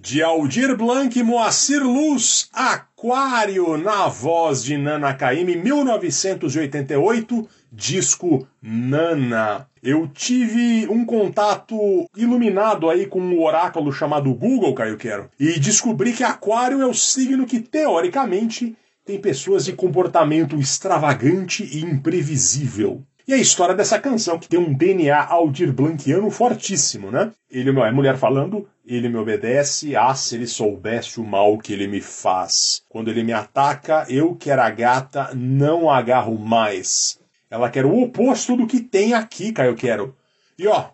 [0.00, 9.66] De Aldir Blanc e Moacir Luz, Aquário, na voz de Nana Caymmi, 1988, disco Nana.
[9.82, 11.76] Eu tive um contato
[12.16, 16.94] iluminado aí com um oráculo chamado Google, Caio Quero, e descobri que Aquário é o
[16.94, 23.02] signo que, teoricamente, tem pessoas de comportamento extravagante e imprevisível.
[23.26, 27.30] E a história dessa canção, que tem um DNA Aldir Blanquiano fortíssimo, né?
[27.50, 31.86] Ele é mulher falando, ele me obedece, ah, se ele soubesse o mal que ele
[31.86, 32.82] me faz.
[32.88, 37.21] Quando ele me ataca, eu que era gata, não agarro mais.
[37.52, 40.16] Ela quer o oposto do que tem aqui, Caio Quero.
[40.58, 40.88] E ó,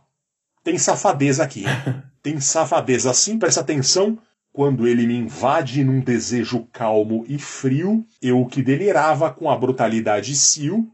[0.65, 1.63] tem safadeza aqui.
[2.21, 4.19] tem safadeza assim, presta atenção.
[4.53, 10.35] Quando ele me invade num desejo calmo e frio, eu que delirava com a brutalidade
[10.35, 10.91] cio,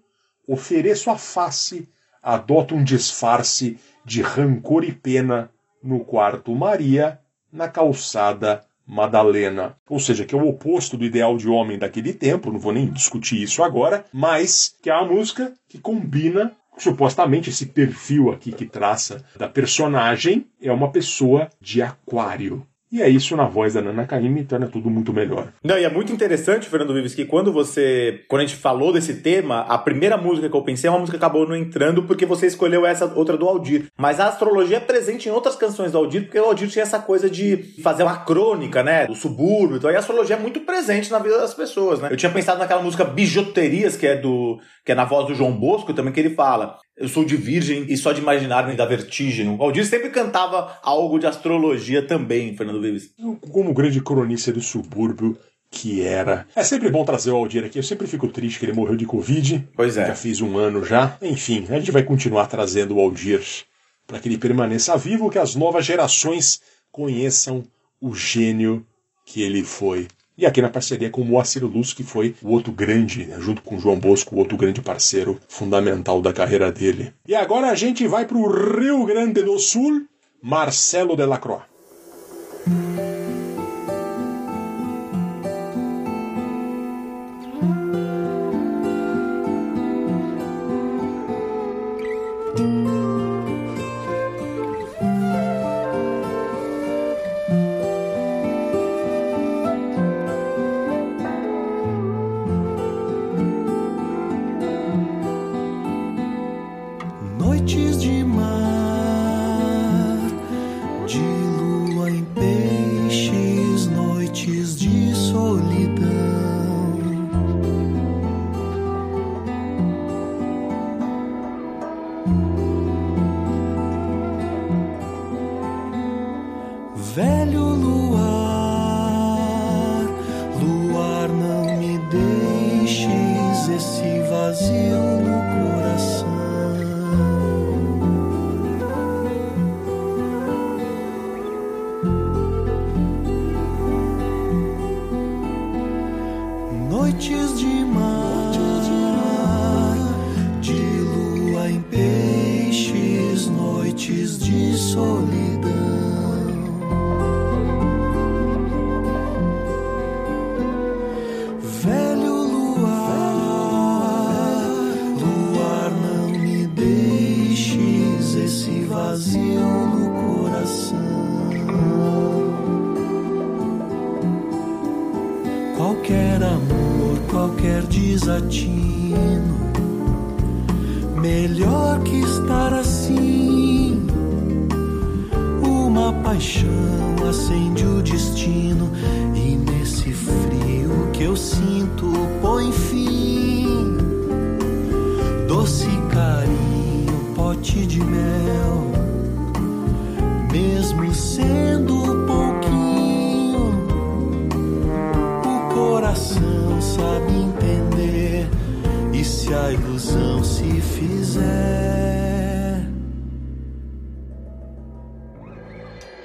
[0.47, 1.89] ofereço a face,
[2.23, 5.51] adoto um disfarce de rancor e pena
[5.83, 7.19] no quarto Maria,
[7.51, 9.77] na calçada Madalena.
[9.89, 12.87] Ou seja, que é o oposto do ideal de homem daquele tempo, não vou nem
[12.87, 18.67] discutir isso agora, mas que é uma música que combina supostamente esse perfil aqui que
[18.67, 22.67] traça da personagem é uma pessoa de aquário.
[22.95, 25.49] E é isso na voz da Nana Caymmi, torna tudo muito melhor.
[25.65, 28.21] Não, e é muito interessante, Fernando Vives, que quando você.
[28.29, 31.19] Quando a gente falou desse tema, a primeira música que eu pensei é uma música
[31.19, 33.87] que acabou não entrando porque você escolheu essa outra do Aldir.
[33.99, 37.01] Mas a astrologia é presente em outras canções do Aldir, porque o Aldir tinha essa
[37.01, 39.09] coisa de fazer uma crônica, né?
[39.09, 39.79] Do subúrbio.
[39.79, 42.07] Então, e a astrologia é muito presente na vida das pessoas, né?
[42.13, 44.61] Eu tinha pensado naquela música Bijuterias, que é do.
[44.85, 46.79] que é na voz do João Bosco, também que ele fala.
[46.97, 49.49] Eu sou de virgem e só de imaginar me dá vertigem.
[49.49, 53.13] O Aldir sempre cantava algo de astrologia também, Fernando Vives.
[53.51, 55.37] Como grande cronista do subúrbio
[55.71, 56.47] que era.
[56.55, 57.79] É sempre bom trazer o Aldir aqui.
[57.79, 59.69] Eu sempre fico triste que ele morreu de Covid.
[59.75, 60.07] Pois é.
[60.07, 61.19] Já fiz um ano já.
[61.21, 63.43] Enfim, a gente vai continuar trazendo o Aldir
[64.07, 66.61] para que ele permaneça vivo, que as novas gerações
[66.93, 67.65] conheçam
[68.01, 68.87] o gênio
[69.25, 70.07] que ele foi.
[70.37, 73.63] E aqui na parceria com o Moacir Luz, que foi o outro grande, né, junto
[73.63, 77.13] com o João Bosco, o outro grande parceiro fundamental da carreira dele.
[77.27, 80.07] E agora a gente vai para o Rio Grande do Sul,
[80.43, 81.63] Marcelo Delacroix.
[92.57, 92.94] thank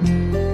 [0.01, 0.48] Noites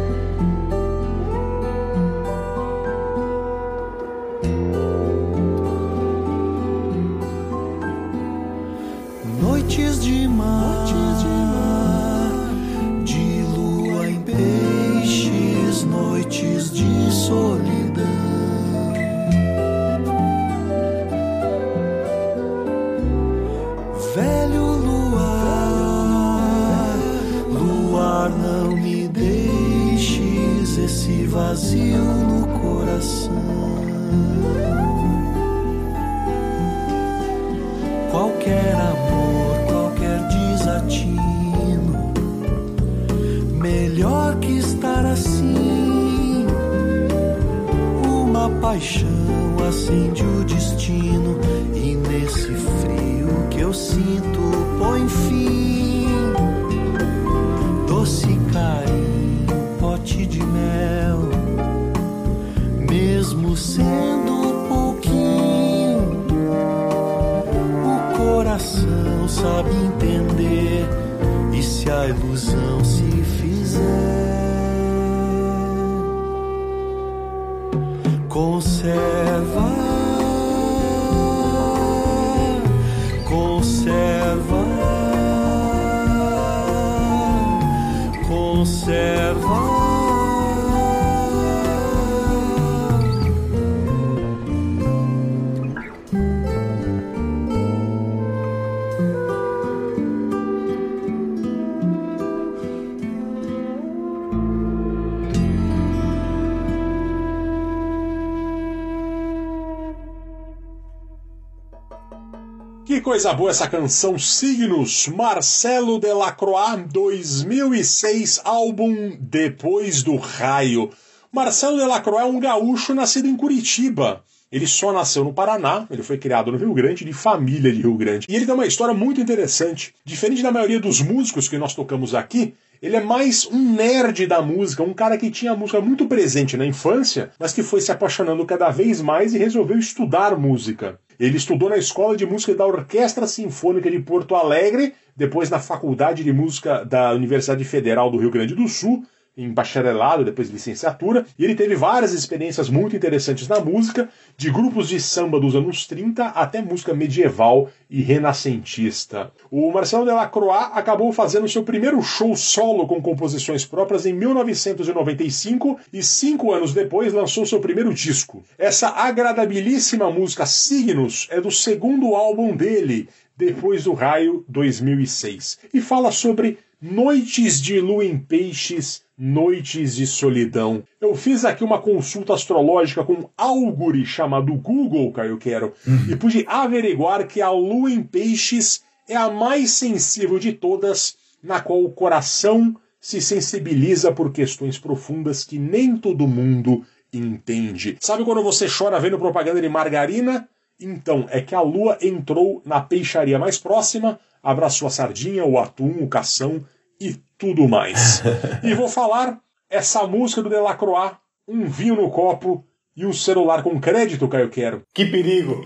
[113.05, 120.89] coisa boa essa canção Signos, Marcelo Delacroix, 2006, álbum Depois do Raio.
[121.31, 124.23] Marcelo Delacroix é um gaúcho nascido em Curitiba.
[124.51, 127.93] Ele só nasceu no Paraná, ele foi criado no Rio Grande, de família de Rio
[127.93, 128.25] Grande.
[128.27, 129.93] E ele tem uma história muito interessante.
[130.03, 134.41] Diferente da maioria dos músicos que nós tocamos aqui, ele é mais um nerd da
[134.41, 137.91] música, um cara que tinha a música muito presente na infância, mas que foi se
[137.91, 140.99] apaixonando cada vez mais e resolveu estudar música.
[141.19, 146.23] Ele estudou na Escola de Música da Orquestra Sinfônica de Porto Alegre, depois na Faculdade
[146.23, 149.03] de Música da Universidade Federal do Rio Grande do Sul,
[149.37, 154.49] em bacharelado, depois de licenciatura, e ele teve várias experiências muito interessantes na música, de
[154.49, 159.31] grupos de samba dos anos 30 até música medieval e renascentista.
[159.51, 166.01] O Marcelo Delacroix acabou fazendo seu primeiro show solo com composições próprias em 1995 e
[166.01, 168.43] cinco anos depois lançou seu primeiro disco.
[168.57, 176.09] Essa agradabilíssima música Signos é do segundo álbum dele, Depois do Raio 2006, e fala
[176.09, 176.57] sobre
[176.91, 180.83] noites de lua em peixes, noites de solidão.
[181.01, 185.73] Eu fiz aqui uma consulta astrológica com um algori chamado Google, Caio Quero,
[186.07, 191.59] e pude averiguar que a lua em peixes é a mais sensível de todas, na
[191.59, 197.97] qual o coração se sensibiliza por questões profundas que nem todo mundo entende.
[197.99, 200.47] Sabe quando você chora vendo propaganda de margarina?
[200.79, 206.03] Então, é que a lua entrou na peixaria mais próxima, abraçou a sardinha, o atum,
[206.03, 206.63] o cação
[206.99, 208.21] e tudo mais.
[208.63, 209.39] e vou falar
[209.69, 211.15] essa música do Delacroix,
[211.47, 212.65] um vinho no copo
[212.95, 214.83] e um celular com crédito, Caio Quero.
[214.93, 215.61] Que perigo!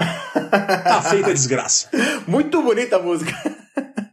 [0.50, 1.90] Tá feita a desgraça.
[2.28, 3.32] Muito bonita a música.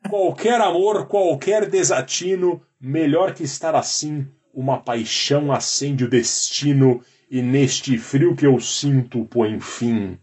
[0.09, 7.99] Qualquer amor, qualquer desatino, melhor que estar assim, uma paixão acende o destino e neste
[7.99, 10.19] frio que eu sinto põe fim.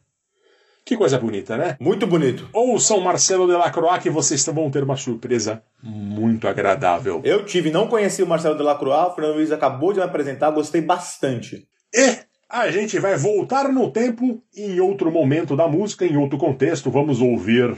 [0.86, 1.78] Que coisa bonita, né?
[1.80, 2.50] Muito bonito.
[2.52, 7.22] Ouçam Marcelo Delacroix que vocês vão ter uma surpresa muito agradável.
[7.24, 10.82] Eu tive, não conheci o Marcelo Delacroix, o Fernando Luiz acabou de me apresentar, gostei
[10.82, 11.66] bastante.
[11.94, 12.20] E
[12.50, 16.92] a gente vai voltar no tempo em outro momento da música, em outro contexto.
[16.92, 17.76] Vamos ouvir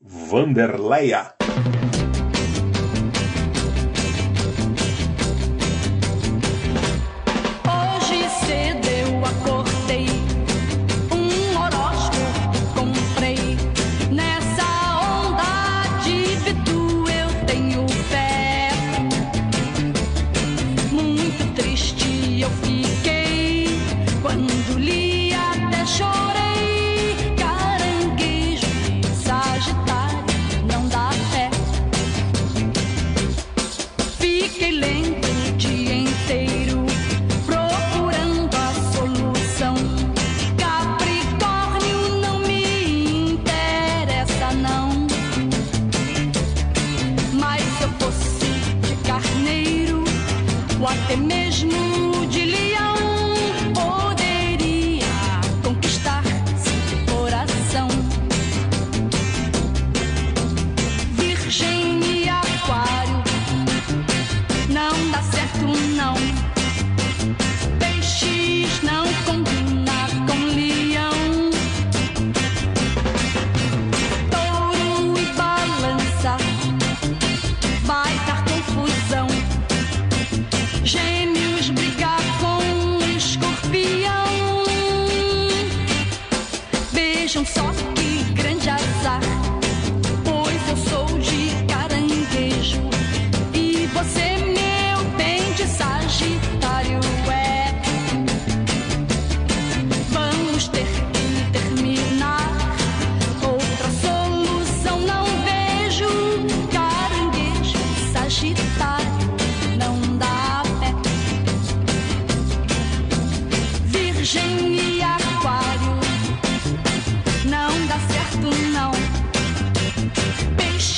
[0.00, 1.34] Vanderleia.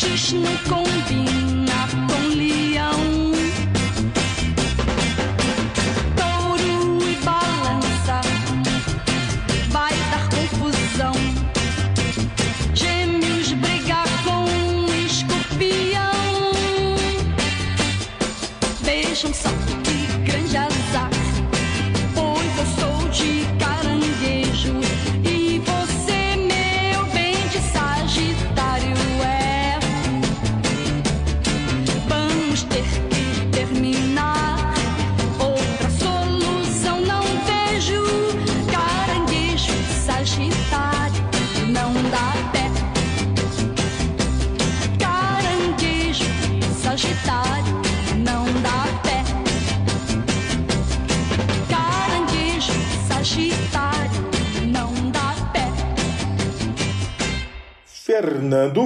[0.04, 1.43] Peixes não combina com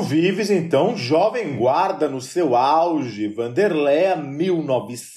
[0.08, 4.16] Vives, então, jovem guarda no seu auge, Vanderleia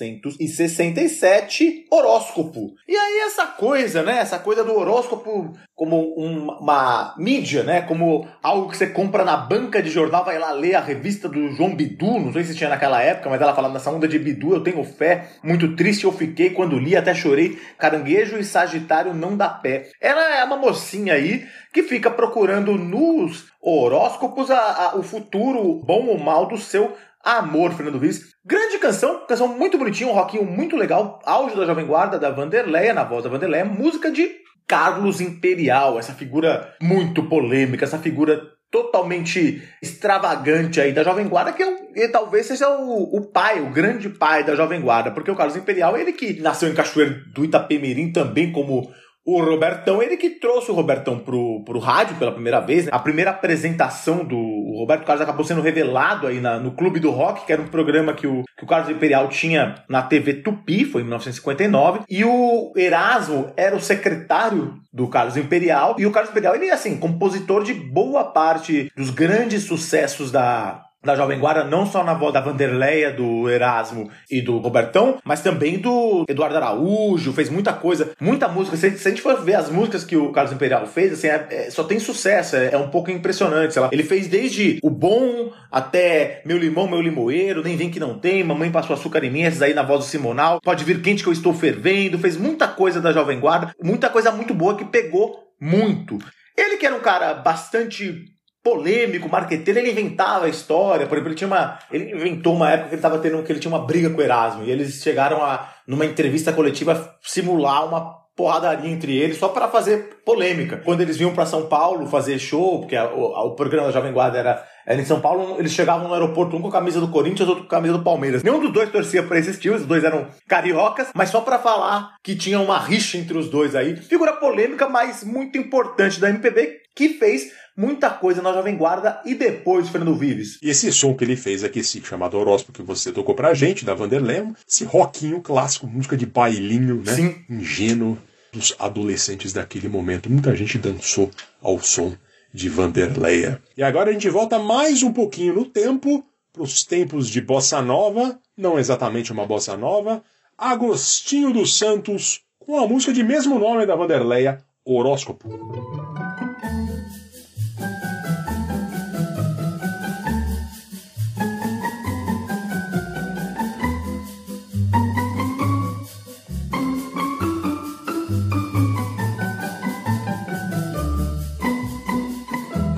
[0.05, 2.73] 1967, horóscopo.
[2.87, 4.19] E aí essa coisa, né?
[4.19, 7.81] Essa coisa do horóscopo como um- uma mídia, né?
[7.81, 11.51] Como algo que você compra na banca de jornal, vai lá ler a revista do
[11.51, 14.53] João Bidu, não sei se tinha naquela época, mas ela falando nessa onda de Bidu,
[14.53, 19.35] eu tenho fé, muito triste eu fiquei quando li, até chorei, caranguejo e sagitário não
[19.35, 19.89] dá pé.
[19.99, 26.07] Ela é uma mocinha aí que fica procurando nos horóscopos a- a- o futuro bom
[26.07, 26.93] ou mal do seu
[27.23, 28.31] amor, Fernando Vives.
[28.45, 32.93] Grande canção, canção muito bonitinha, um rockinho muito legal, auge da Jovem Guarda, da Vanderleia,
[32.93, 34.29] na voz da Vanderleia, música de
[34.67, 38.41] Carlos Imperial, essa figura muito polêmica, essa figura
[38.71, 44.09] totalmente extravagante aí da Jovem Guarda, que é talvez seja o, o pai, o grande
[44.09, 48.13] pai da Jovem Guarda, porque o Carlos Imperial, ele que nasceu em Cachoeiro do Itapemirim
[48.13, 48.89] também como
[49.23, 52.85] o Robertão, ele que trouxe o Robertão pro, pro rádio pela primeira vez.
[52.85, 52.91] né?
[52.93, 54.35] A primeira apresentação do
[54.79, 58.13] Roberto Carlos acabou sendo revelado aí na- no Clube do Rock, que era um programa
[58.13, 61.99] que o, que o Carlos Imperial tinha na TV Tupi, foi em 1959.
[62.09, 65.95] E o Erasmo era o secretário do Carlos Imperial.
[65.99, 70.81] E o Carlos Imperial, ele é assim, compositor de boa parte dos grandes sucessos da,
[71.03, 75.41] da Jovem Guarda, não só na voz da Vanderleia, do Erasmo e do Robertão, mas
[75.41, 78.77] também do Eduardo Araújo, fez muita coisa, muita música.
[78.77, 81.47] Se, se a gente for ver as músicas que o Carlos Imperial fez, assim, é-
[81.49, 83.89] é- só tem sucesso, é, é um pouco impressionante, sei lá.
[83.91, 88.43] Ele fez desde o bom até Meu Limão, Meu Limoeiro, Nem Vem Que Não Tem,
[88.43, 91.29] Mamãe Passou Açúcar em Mim, esses aí na voz do Simonal, Pode Vir Quente Que
[91.29, 95.39] Eu Estou Fervendo, fez muita coisa da Jovem Guarda, muita coisa muito boa que pegou
[95.59, 96.17] muito.
[96.57, 98.25] Ele que era um cara bastante
[98.63, 101.05] polêmico, marqueteiro, ele inventava a história.
[101.07, 101.79] Por exemplo, ele tinha uma.
[101.91, 104.23] Ele inventou uma época que ele tava tendo que ele tinha uma briga com o
[104.23, 104.63] Erasmo.
[104.63, 110.21] E eles chegaram a, numa entrevista coletiva, simular uma porradaria entre eles só para fazer
[110.25, 110.77] polêmica.
[110.85, 113.93] Quando eles vinham para São Paulo fazer show, porque a- o, a- o programa da
[113.93, 116.99] Jovem Guarda era, era em São Paulo, eles chegavam no aeroporto, um com a camisa
[117.01, 118.41] do Corinthians, outro com a camisa do Palmeiras.
[118.41, 122.15] Nenhum dos dois torcia para esses times, os dois eram cariocas, mas só para falar
[122.23, 123.97] que tinha uma rixa entre os dois aí.
[123.97, 129.35] Figura polêmica, mas muito importante da MPB, que fez muita coisa na Jovem Guarda e
[129.35, 130.57] depois do Fernando Vives.
[130.61, 133.85] E esse som que ele fez aqui, esse chamado Horóscopo que você tocou pra gente,
[133.85, 137.13] da Vanderlei, esse rockinho clássico, música de bailinho, né?
[137.13, 137.35] Sim.
[137.49, 138.17] Ingênuo
[138.51, 140.29] dos adolescentes daquele momento.
[140.29, 142.13] Muita gente dançou ao som
[142.53, 143.61] de Vanderleia.
[143.77, 148.37] E agora a gente volta mais um pouquinho no tempo, pros tempos de Bossa Nova,
[148.57, 150.21] não exatamente uma Bossa Nova,
[150.57, 156.30] Agostinho dos Santos, com a música de mesmo nome da Vanderleia, Horóscopo.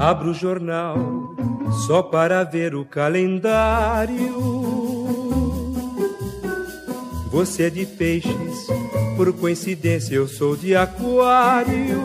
[0.04, 0.98] Abro o jornal
[1.88, 4.36] só para ver o calendário.
[7.32, 8.68] Você é de peixes,
[9.16, 12.02] por coincidência eu sou de aquário.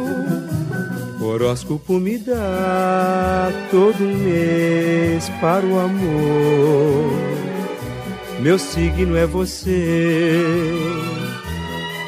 [1.21, 7.11] Horóscopo me dá todo mês para o amor.
[8.39, 10.41] Meu signo é você,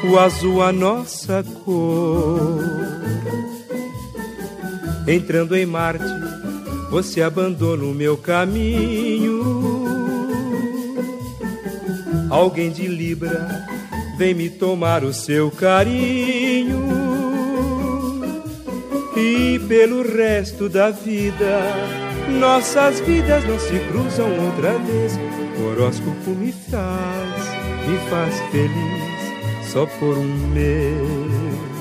[0.09, 3.00] o azul a nossa cor.
[5.07, 6.05] Entrando em Marte,
[6.89, 9.41] você abandona o meu caminho.
[12.29, 13.65] Alguém de Libra
[14.17, 16.81] vem me tomar o seu carinho.
[19.17, 21.59] E pelo resto da vida,
[22.39, 25.19] nossas vidas não se cruzam outra vez.
[25.59, 27.47] O horóscopo me faz,
[27.87, 31.80] me faz feliz só por um mês.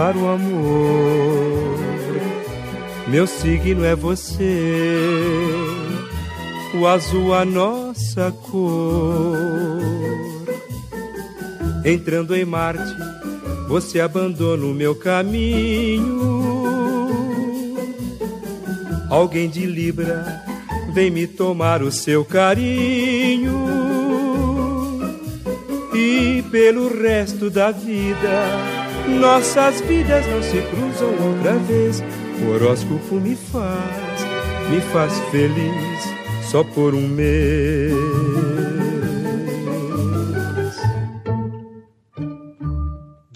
[0.00, 1.78] Para o amor.
[3.06, 5.36] Meu signo é você,
[6.74, 9.78] o azul a nossa cor.
[11.84, 12.96] Entrando em Marte,
[13.68, 16.30] você abandona o meu caminho.
[19.10, 20.42] Alguém de Libra
[20.94, 23.66] vem me tomar o seu carinho.
[25.94, 28.69] E pelo resto da vida,
[29.10, 32.02] nossas vidas não se cruzam outra vez.
[32.42, 34.24] O horóscopo me faz,
[34.70, 37.94] me faz feliz só por um mês.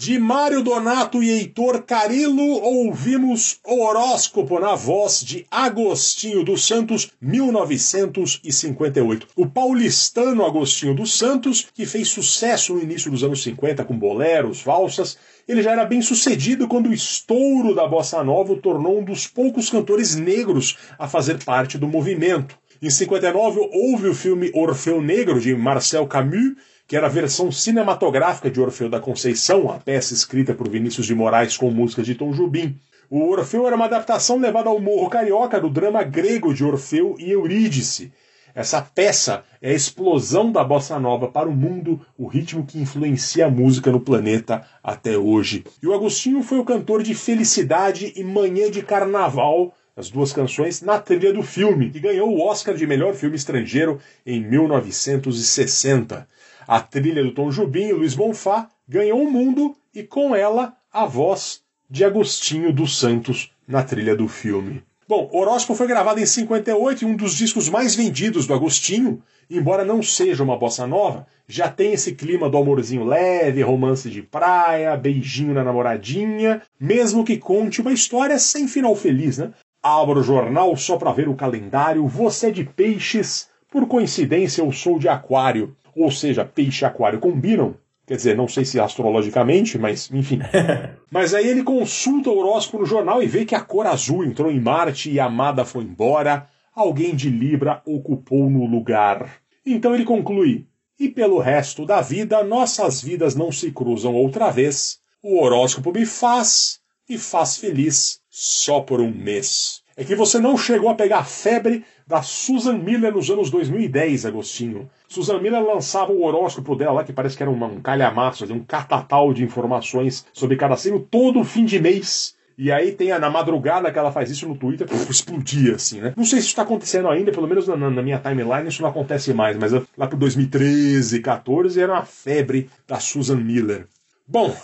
[0.04, 7.10] De Mário Donato e Heitor Carilo, ouvimos o horóscopo na voz de Agostinho dos Santos,
[7.22, 9.28] 1958.
[9.34, 14.60] O paulistano Agostinho dos Santos, que fez sucesso no início dos anos 50 com boleros,
[14.60, 15.16] valsas,
[15.46, 19.26] ele já era bem sucedido quando o estouro da bossa nova o tornou um dos
[19.26, 22.58] poucos cantores negros a fazer parte do movimento.
[22.80, 26.54] Em 59 houve o filme Orfeu Negro de Marcel Camus,
[26.86, 31.14] que era a versão cinematográfica de Orfeu da Conceição, a peça escrita por Vinícius de
[31.14, 32.78] Moraes com músicas de Tom Jobim.
[33.08, 37.30] O Orfeu era uma adaptação levada ao morro carioca do drama grego de Orfeu e
[37.30, 38.12] Eurídice.
[38.54, 43.46] Essa peça é a explosão da bossa nova para o mundo, o ritmo que influencia
[43.46, 45.64] a música no planeta até hoje.
[45.82, 50.82] E o Agostinho foi o cantor de Felicidade e Manhã de Carnaval, as duas canções,
[50.82, 56.28] na trilha do filme, que ganhou o Oscar de melhor filme estrangeiro em 1960.
[56.66, 61.06] A trilha do Tom Jobim e Luiz Bonfá ganhou o mundo e com ela a
[61.06, 64.82] voz de Agostinho dos Santos na trilha do filme.
[65.16, 69.84] Bom, Horóscopo foi gravado em 58 e um dos discos mais vendidos do Agostinho, embora
[69.84, 74.96] não seja uma bossa nova, já tem esse clima do amorzinho leve, romance de praia,
[74.96, 79.52] beijinho na namoradinha, mesmo que conte uma história sem final feliz, né?
[79.80, 84.72] Abro o jornal só para ver o calendário, você é de peixes, por coincidência eu
[84.72, 85.76] sou de aquário.
[85.94, 87.76] Ou seja, peixe e aquário combinam,
[88.06, 90.40] Quer dizer, não sei se astrologicamente, mas enfim.
[91.10, 94.50] mas aí ele consulta o horóscopo no jornal e vê que a cor azul entrou
[94.50, 96.46] em Marte e a amada foi embora.
[96.74, 99.40] Alguém de Libra ocupou no lugar.
[99.64, 100.66] Então ele conclui:
[100.98, 104.98] e pelo resto da vida, nossas vidas não se cruzam outra vez.
[105.22, 109.82] O horóscopo me faz e faz feliz só por um mês.
[109.96, 114.90] É que você não chegou a pegar febre da Susan Miller nos anos 2010, Agostinho.
[115.08, 119.32] Susan Miller lançava o horóscopo dela lá, que parece que era um calhamaço, um catatal
[119.32, 122.34] de informações sobre cada signo todo fim de mês.
[122.56, 126.14] E aí tem a, na madrugada que ela faz isso no Twitter, explodia assim, né?
[126.16, 128.88] Não sei se isso está acontecendo ainda, pelo menos na, na, minha timeline isso não
[128.88, 133.88] acontece mais, mas lá por 2013, 14 era uma febre da Susan Miller.
[134.26, 134.54] Bom,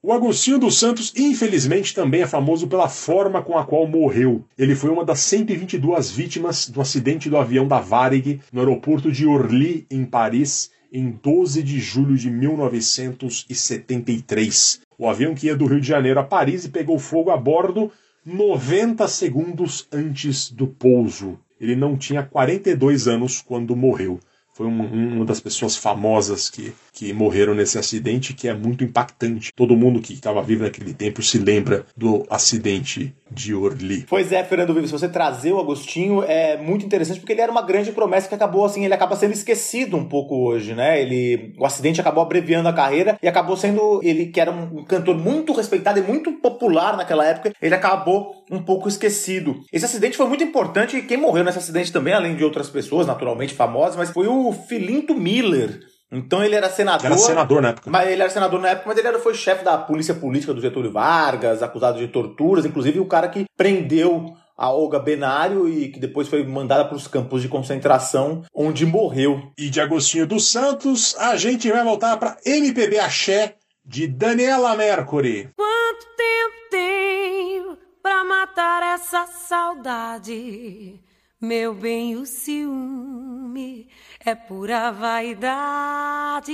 [0.00, 4.44] o Agostinho dos Santos, infelizmente, também é famoso pela forma com a qual morreu.
[4.56, 9.26] Ele foi uma das 122 vítimas do acidente do avião da Varig no aeroporto de
[9.26, 14.82] Orly, em Paris, em 12 de julho de 1973.
[14.96, 17.90] O avião que ia do Rio de Janeiro a Paris e pegou fogo a bordo
[18.24, 21.40] 90 segundos antes do pouso.
[21.60, 24.20] Ele não tinha 42 anos quando morreu
[24.58, 29.52] foi uma, das pessoas famosas que, que morreram nesse acidente, que é muito impactante.
[29.54, 34.04] Todo mundo que estava vivo naquele tempo se lembra do acidente de Orly.
[34.08, 37.62] Pois é, Fernando Vives, você trazer o Agostinho é muito interessante porque ele era uma
[37.62, 41.00] grande promessa que acabou assim, ele acaba sendo esquecido um pouco hoje, né?
[41.00, 45.16] Ele, o acidente acabou abreviando a carreira e acabou sendo ele que era um cantor
[45.16, 49.60] muito respeitado e muito popular naquela época, ele acabou um pouco esquecido.
[49.72, 53.06] Esse acidente foi muito importante e quem morreu nesse acidente também, além de outras pessoas
[53.06, 55.80] naturalmente famosas, mas foi o Filinto Miller.
[56.10, 57.06] Então ele era senador.
[57.06, 57.90] Era senador na época.
[57.90, 60.60] Mas ele era senador na época, mas ele era, foi chefe da polícia política do
[60.60, 66.00] Getúlio Vargas, acusado de torturas, inclusive o cara que prendeu a Olga Benário e que
[66.00, 69.52] depois foi mandada para os campos de concentração, onde morreu.
[69.56, 73.54] E de Agostinho dos Santos, a gente vai voltar para MPB Axé
[73.84, 75.50] de Daniela Mercury.
[75.56, 81.00] Quanto tempo tenho pra matar essa saudade?
[81.40, 86.52] Meu bem, o ciúme é pura vaidade.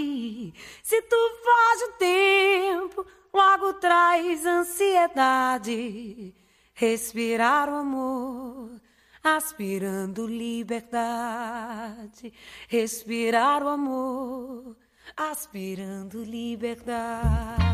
[0.83, 6.35] Se tu foge o tempo, logo traz ansiedade.
[6.75, 8.79] Respirar o amor,
[9.23, 12.31] aspirando liberdade.
[12.69, 14.77] Respirar o amor,
[15.17, 17.74] aspirando liberdade.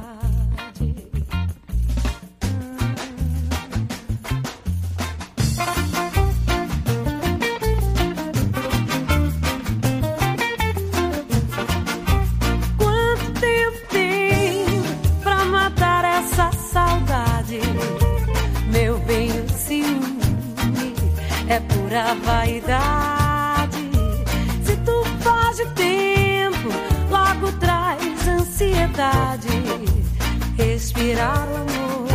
[31.21, 32.07] Respirar o amor,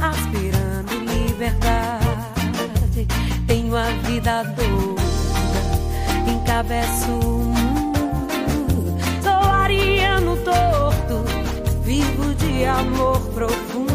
[0.00, 3.06] aspirando liberdade.
[3.46, 5.02] Tenho a vida doida,
[6.26, 8.96] encabeço o mundo.
[9.22, 11.24] Sou ariano torto,
[11.82, 13.92] vivo de amor profundo.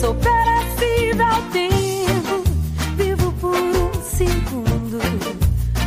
[0.00, 2.44] Sou perecida ao tempo,
[2.96, 5.00] vivo por um segundo.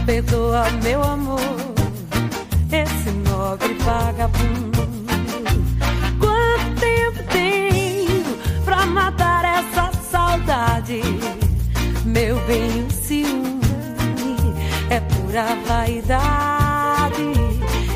[0.05, 1.39] Perdoa meu amor,
[2.72, 4.74] esse nobre vagabundo.
[12.47, 13.61] Bem, o ciúme
[14.89, 17.33] é pura vaidade.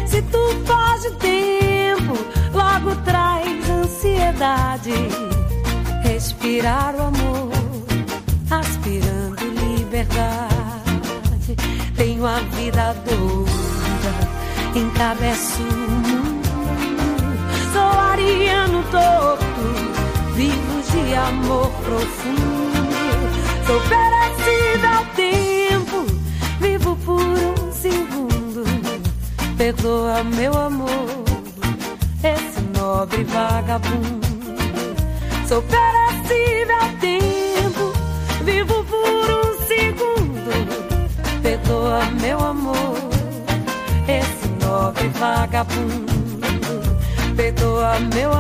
[0.08, 2.14] Se tu foge o tempo,
[2.54, 4.94] logo traz ansiedade.
[6.04, 7.52] Respirar o amor,
[8.50, 11.56] aspirando liberdade.
[11.96, 14.14] Tenho a vida doida,
[14.76, 16.50] encabeço o mundo.
[17.72, 22.49] Sou ariano torto, vivo de amor profundo.
[23.90, 26.06] Sou perecida ao tempo,
[26.60, 28.64] vivo por um segundo.
[29.58, 31.24] Perdoa meu amor,
[32.24, 34.28] esse nobre vagabundo.
[35.48, 37.92] Sou perecida ao tempo,
[38.44, 40.52] vivo por um segundo.
[41.42, 42.96] Perdoa meu amor,
[44.08, 46.14] esse nobre vagabundo.
[47.36, 48.39] Perdoa meu amor,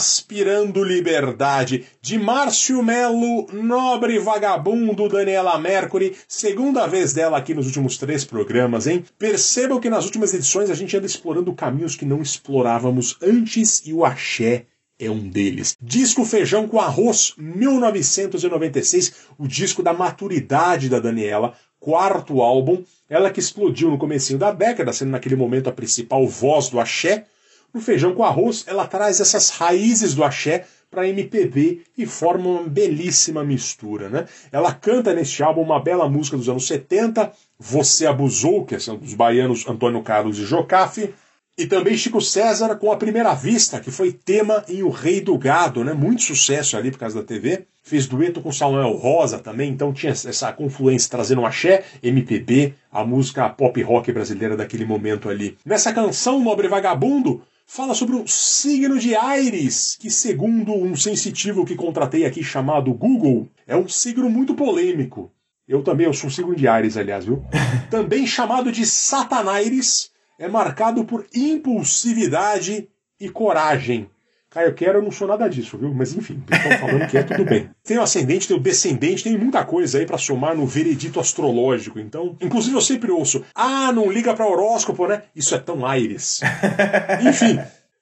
[0.00, 1.84] aspirando liberdade.
[2.00, 8.86] De Márcio Melo, nobre vagabundo Daniela Mercury, segunda vez dela aqui nos últimos três programas,
[8.86, 9.04] hein?
[9.18, 13.92] Percebam que nas últimas edições a gente anda explorando caminhos que não explorávamos antes e
[13.92, 14.64] o axé
[14.98, 15.76] é um deles.
[15.78, 23.40] Disco Feijão com Arroz, 1996, o disco da maturidade da Daniela, quarto álbum, ela que
[23.40, 27.26] explodiu no comecinho da década, sendo naquele momento a principal voz do axé.
[27.72, 32.68] No Feijão com Arroz, ela traz essas raízes do axé para MPB e forma uma
[32.68, 34.08] belíssima mistura.
[34.08, 34.26] Né?
[34.50, 39.14] Ela canta neste álbum uma bela música dos anos 70, Você Abusou, que são dos
[39.14, 41.14] baianos Antônio Carlos e Jocafe,
[41.56, 45.36] e também Chico César com A Primeira Vista, que foi tema em O Rei do
[45.36, 45.92] Gado, né?
[45.92, 47.66] muito sucesso ali por causa da TV.
[47.82, 53.04] Fez dueto com Samuel Rosa também, então tinha essa confluência trazendo um axé, MPB, a
[53.04, 55.56] música pop rock brasileira daquele momento ali.
[55.64, 61.76] Nessa canção, Nobre Vagabundo, fala sobre o signo de Ares, que segundo um sensitivo que
[61.76, 65.30] contratei aqui chamado Google, é um signo muito polêmico.
[65.68, 67.44] Eu também, eu sou um signo de Ares, aliás, viu?
[67.88, 72.88] também chamado de Satanaires, é marcado por impulsividade
[73.20, 74.10] e coragem.
[74.50, 75.94] Caio, quero, eu não sou nada disso, viu?
[75.94, 77.70] Mas enfim, estão falando que é tudo bem.
[77.84, 81.98] Tem o ascendente, tem o descendente, tem muita coisa aí para somar no veredito astrológico.
[82.00, 85.22] Então, inclusive eu sempre ouço, ah, não liga para horóscopo, né?
[85.34, 86.40] Isso é tão aires.
[87.26, 87.60] enfim,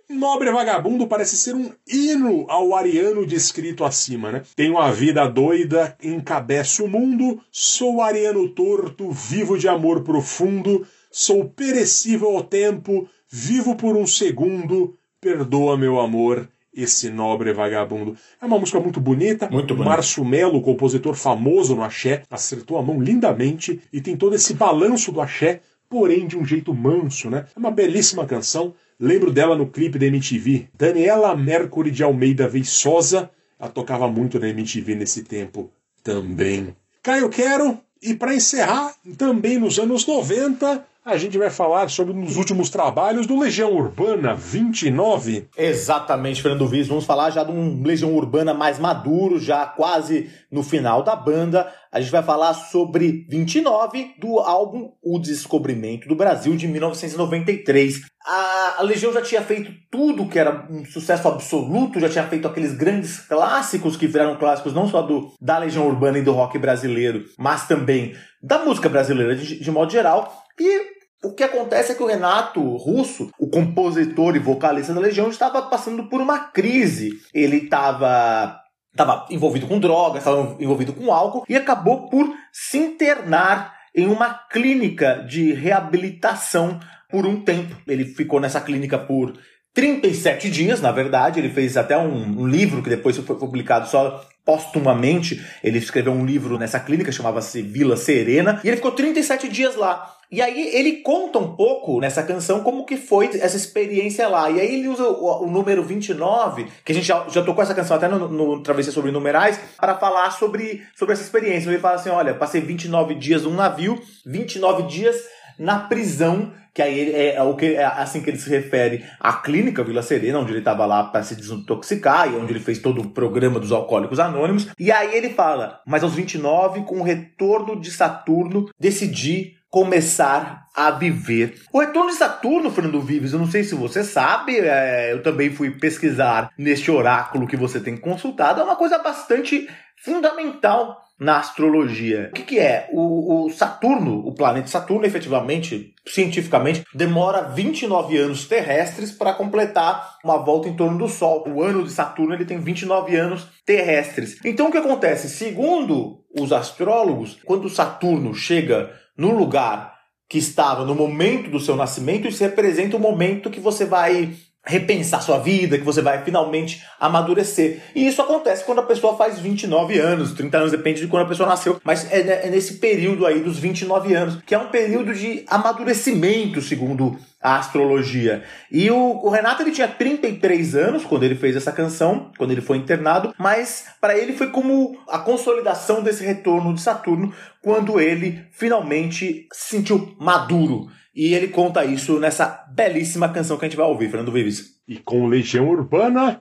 [0.08, 4.42] Nobre Vagabundo parece ser um hino ao ariano descrito acima, né?
[4.56, 11.44] Tenho uma vida doida, encabeço o mundo, sou ariano torto, vivo de amor profundo, sou
[11.44, 18.16] perecível ao tempo, vivo por um segundo, perdoa meu amor, esse nobre vagabundo.
[18.40, 19.48] É uma música muito bonita.
[19.50, 19.90] Muito bonita.
[19.90, 25.10] Márcio Melo, compositor famoso no axé, acertou a mão lindamente e tem todo esse balanço
[25.10, 27.46] do axé, porém de um jeito manso, né?
[27.54, 28.74] É uma belíssima canção.
[29.00, 30.68] Lembro dela no clipe da MTV.
[30.74, 33.30] Daniela Mercury de Almeida Viçosa.
[33.58, 35.70] Ela tocava muito na MTV nesse tempo
[36.02, 36.74] também.
[37.02, 37.78] Caio Quero.
[38.00, 43.26] E para encerrar, também nos anos 90, a gente vai falar sobre dos últimos trabalhos
[43.26, 45.48] do Legião Urbana 29.
[45.56, 46.86] Exatamente, Fernando Viz.
[46.86, 51.72] Vamos falar já de um Legião Urbana mais maduro, já quase no final da banda.
[51.90, 58.02] A gente vai falar sobre 29 do álbum O Descobrimento do Brasil de 1993.
[58.26, 62.46] A, a Legião já tinha feito tudo que era um sucesso absoluto, já tinha feito
[62.46, 66.58] aqueles grandes clássicos que viraram clássicos não só do, da Legião Urbana e do rock
[66.58, 70.44] brasileiro, mas também da música brasileira de, de modo geral.
[70.60, 75.28] E o que acontece é que o Renato Russo, o compositor e vocalista da Legião,
[75.28, 77.12] estava passando por uma crise.
[77.34, 78.60] Ele estava
[78.90, 84.34] estava envolvido com drogas, estava envolvido com álcool e acabou por se internar em uma
[84.34, 87.76] clínica de reabilitação por um tempo.
[87.86, 89.34] Ele ficou nessa clínica por
[89.74, 91.38] 37 dias, na verdade.
[91.40, 95.44] Ele fez até um, livro que depois foi publicado só póstumamente.
[95.62, 100.17] Ele escreveu um livro nessa clínica, chamava-se Vila Serena, e ele ficou 37 dias lá.
[100.30, 104.50] E aí ele conta um pouco nessa canção como que foi essa experiência lá.
[104.50, 107.74] E aí ele usa o, o número 29, que a gente já, já tocou essa
[107.74, 111.70] canção até no, no Travessia sobre Numerais, para falar sobre, sobre essa experiência.
[111.70, 115.16] Ele fala assim, olha, passei 29 dias num navio, 29 dias
[115.58, 119.32] na prisão, que aí é, é o que é assim que ele se refere à
[119.32, 123.00] clínica Vila Serena, onde ele estava lá para se desintoxicar e onde ele fez todo
[123.00, 124.68] o programa dos alcoólicos anônimos.
[124.78, 130.90] E aí ele fala: "Mas aos 29, com o retorno de Saturno, decidi começar a
[130.90, 131.60] viver.
[131.72, 135.50] O retorno de Saturno, Fernando Vives, eu não sei se você sabe, é, eu também
[135.50, 139.68] fui pesquisar neste oráculo que você tem consultado, é uma coisa bastante
[140.04, 142.28] fundamental na astrologia.
[142.30, 142.88] O que, que é?
[142.92, 150.38] O, o Saturno, o planeta Saturno, efetivamente, cientificamente, demora 29 anos terrestres para completar uma
[150.38, 151.44] volta em torno do Sol.
[151.48, 154.38] O ano de Saturno ele tem 29 anos terrestres.
[154.44, 155.28] Então o que acontece?
[155.28, 159.98] Segundo os astrólogos, quando Saturno chega no lugar
[160.28, 164.34] que estava no momento do seu nascimento, isso representa o momento que você vai
[164.68, 167.80] repensar sua vida, que você vai finalmente amadurecer.
[167.94, 171.28] E isso acontece quando a pessoa faz 29 anos, 30 anos, depende de quando a
[171.28, 175.14] pessoa nasceu, mas é, é nesse período aí dos 29 anos, que é um período
[175.14, 178.42] de amadurecimento, segundo a astrologia.
[178.70, 182.60] E o, o Renato ele tinha 33 anos quando ele fez essa canção, quando ele
[182.60, 187.32] foi internado, mas para ele foi como a consolidação desse retorno de Saturno,
[187.68, 190.88] quando ele finalmente se sentiu maduro.
[191.14, 194.80] E ele conta isso nessa belíssima canção que a gente vai ouvir, Fernando Vives.
[194.88, 196.40] E com Legião Urbana,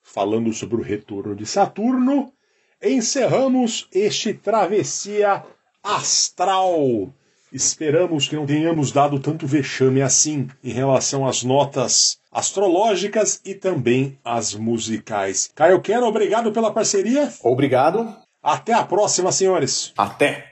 [0.00, 2.32] falando sobre o retorno de Saturno,
[2.80, 5.42] encerramos este Travessia
[5.82, 7.12] Astral.
[7.52, 14.16] Esperamos que não tenhamos dado tanto vexame assim em relação às notas astrológicas e também
[14.24, 15.50] às musicais.
[15.52, 17.28] Caio Quero, obrigado pela parceria.
[17.42, 18.16] Obrigado.
[18.42, 19.92] Até a próxima, senhores.
[19.96, 20.50] Até.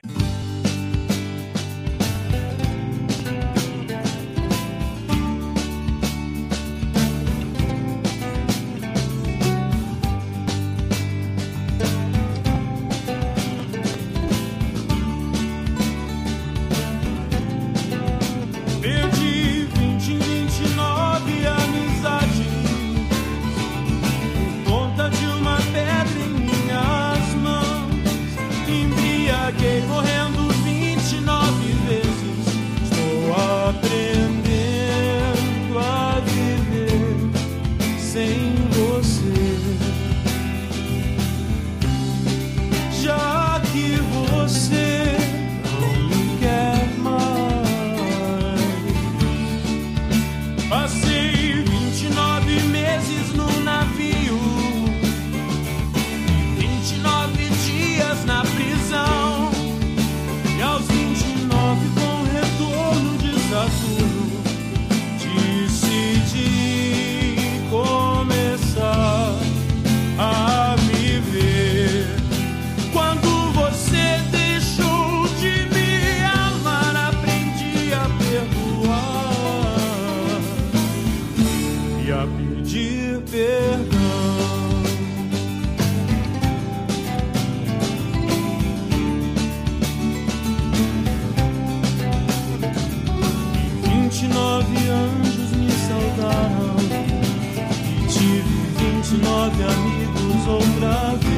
[99.49, 101.38] 29 amigos outra vez.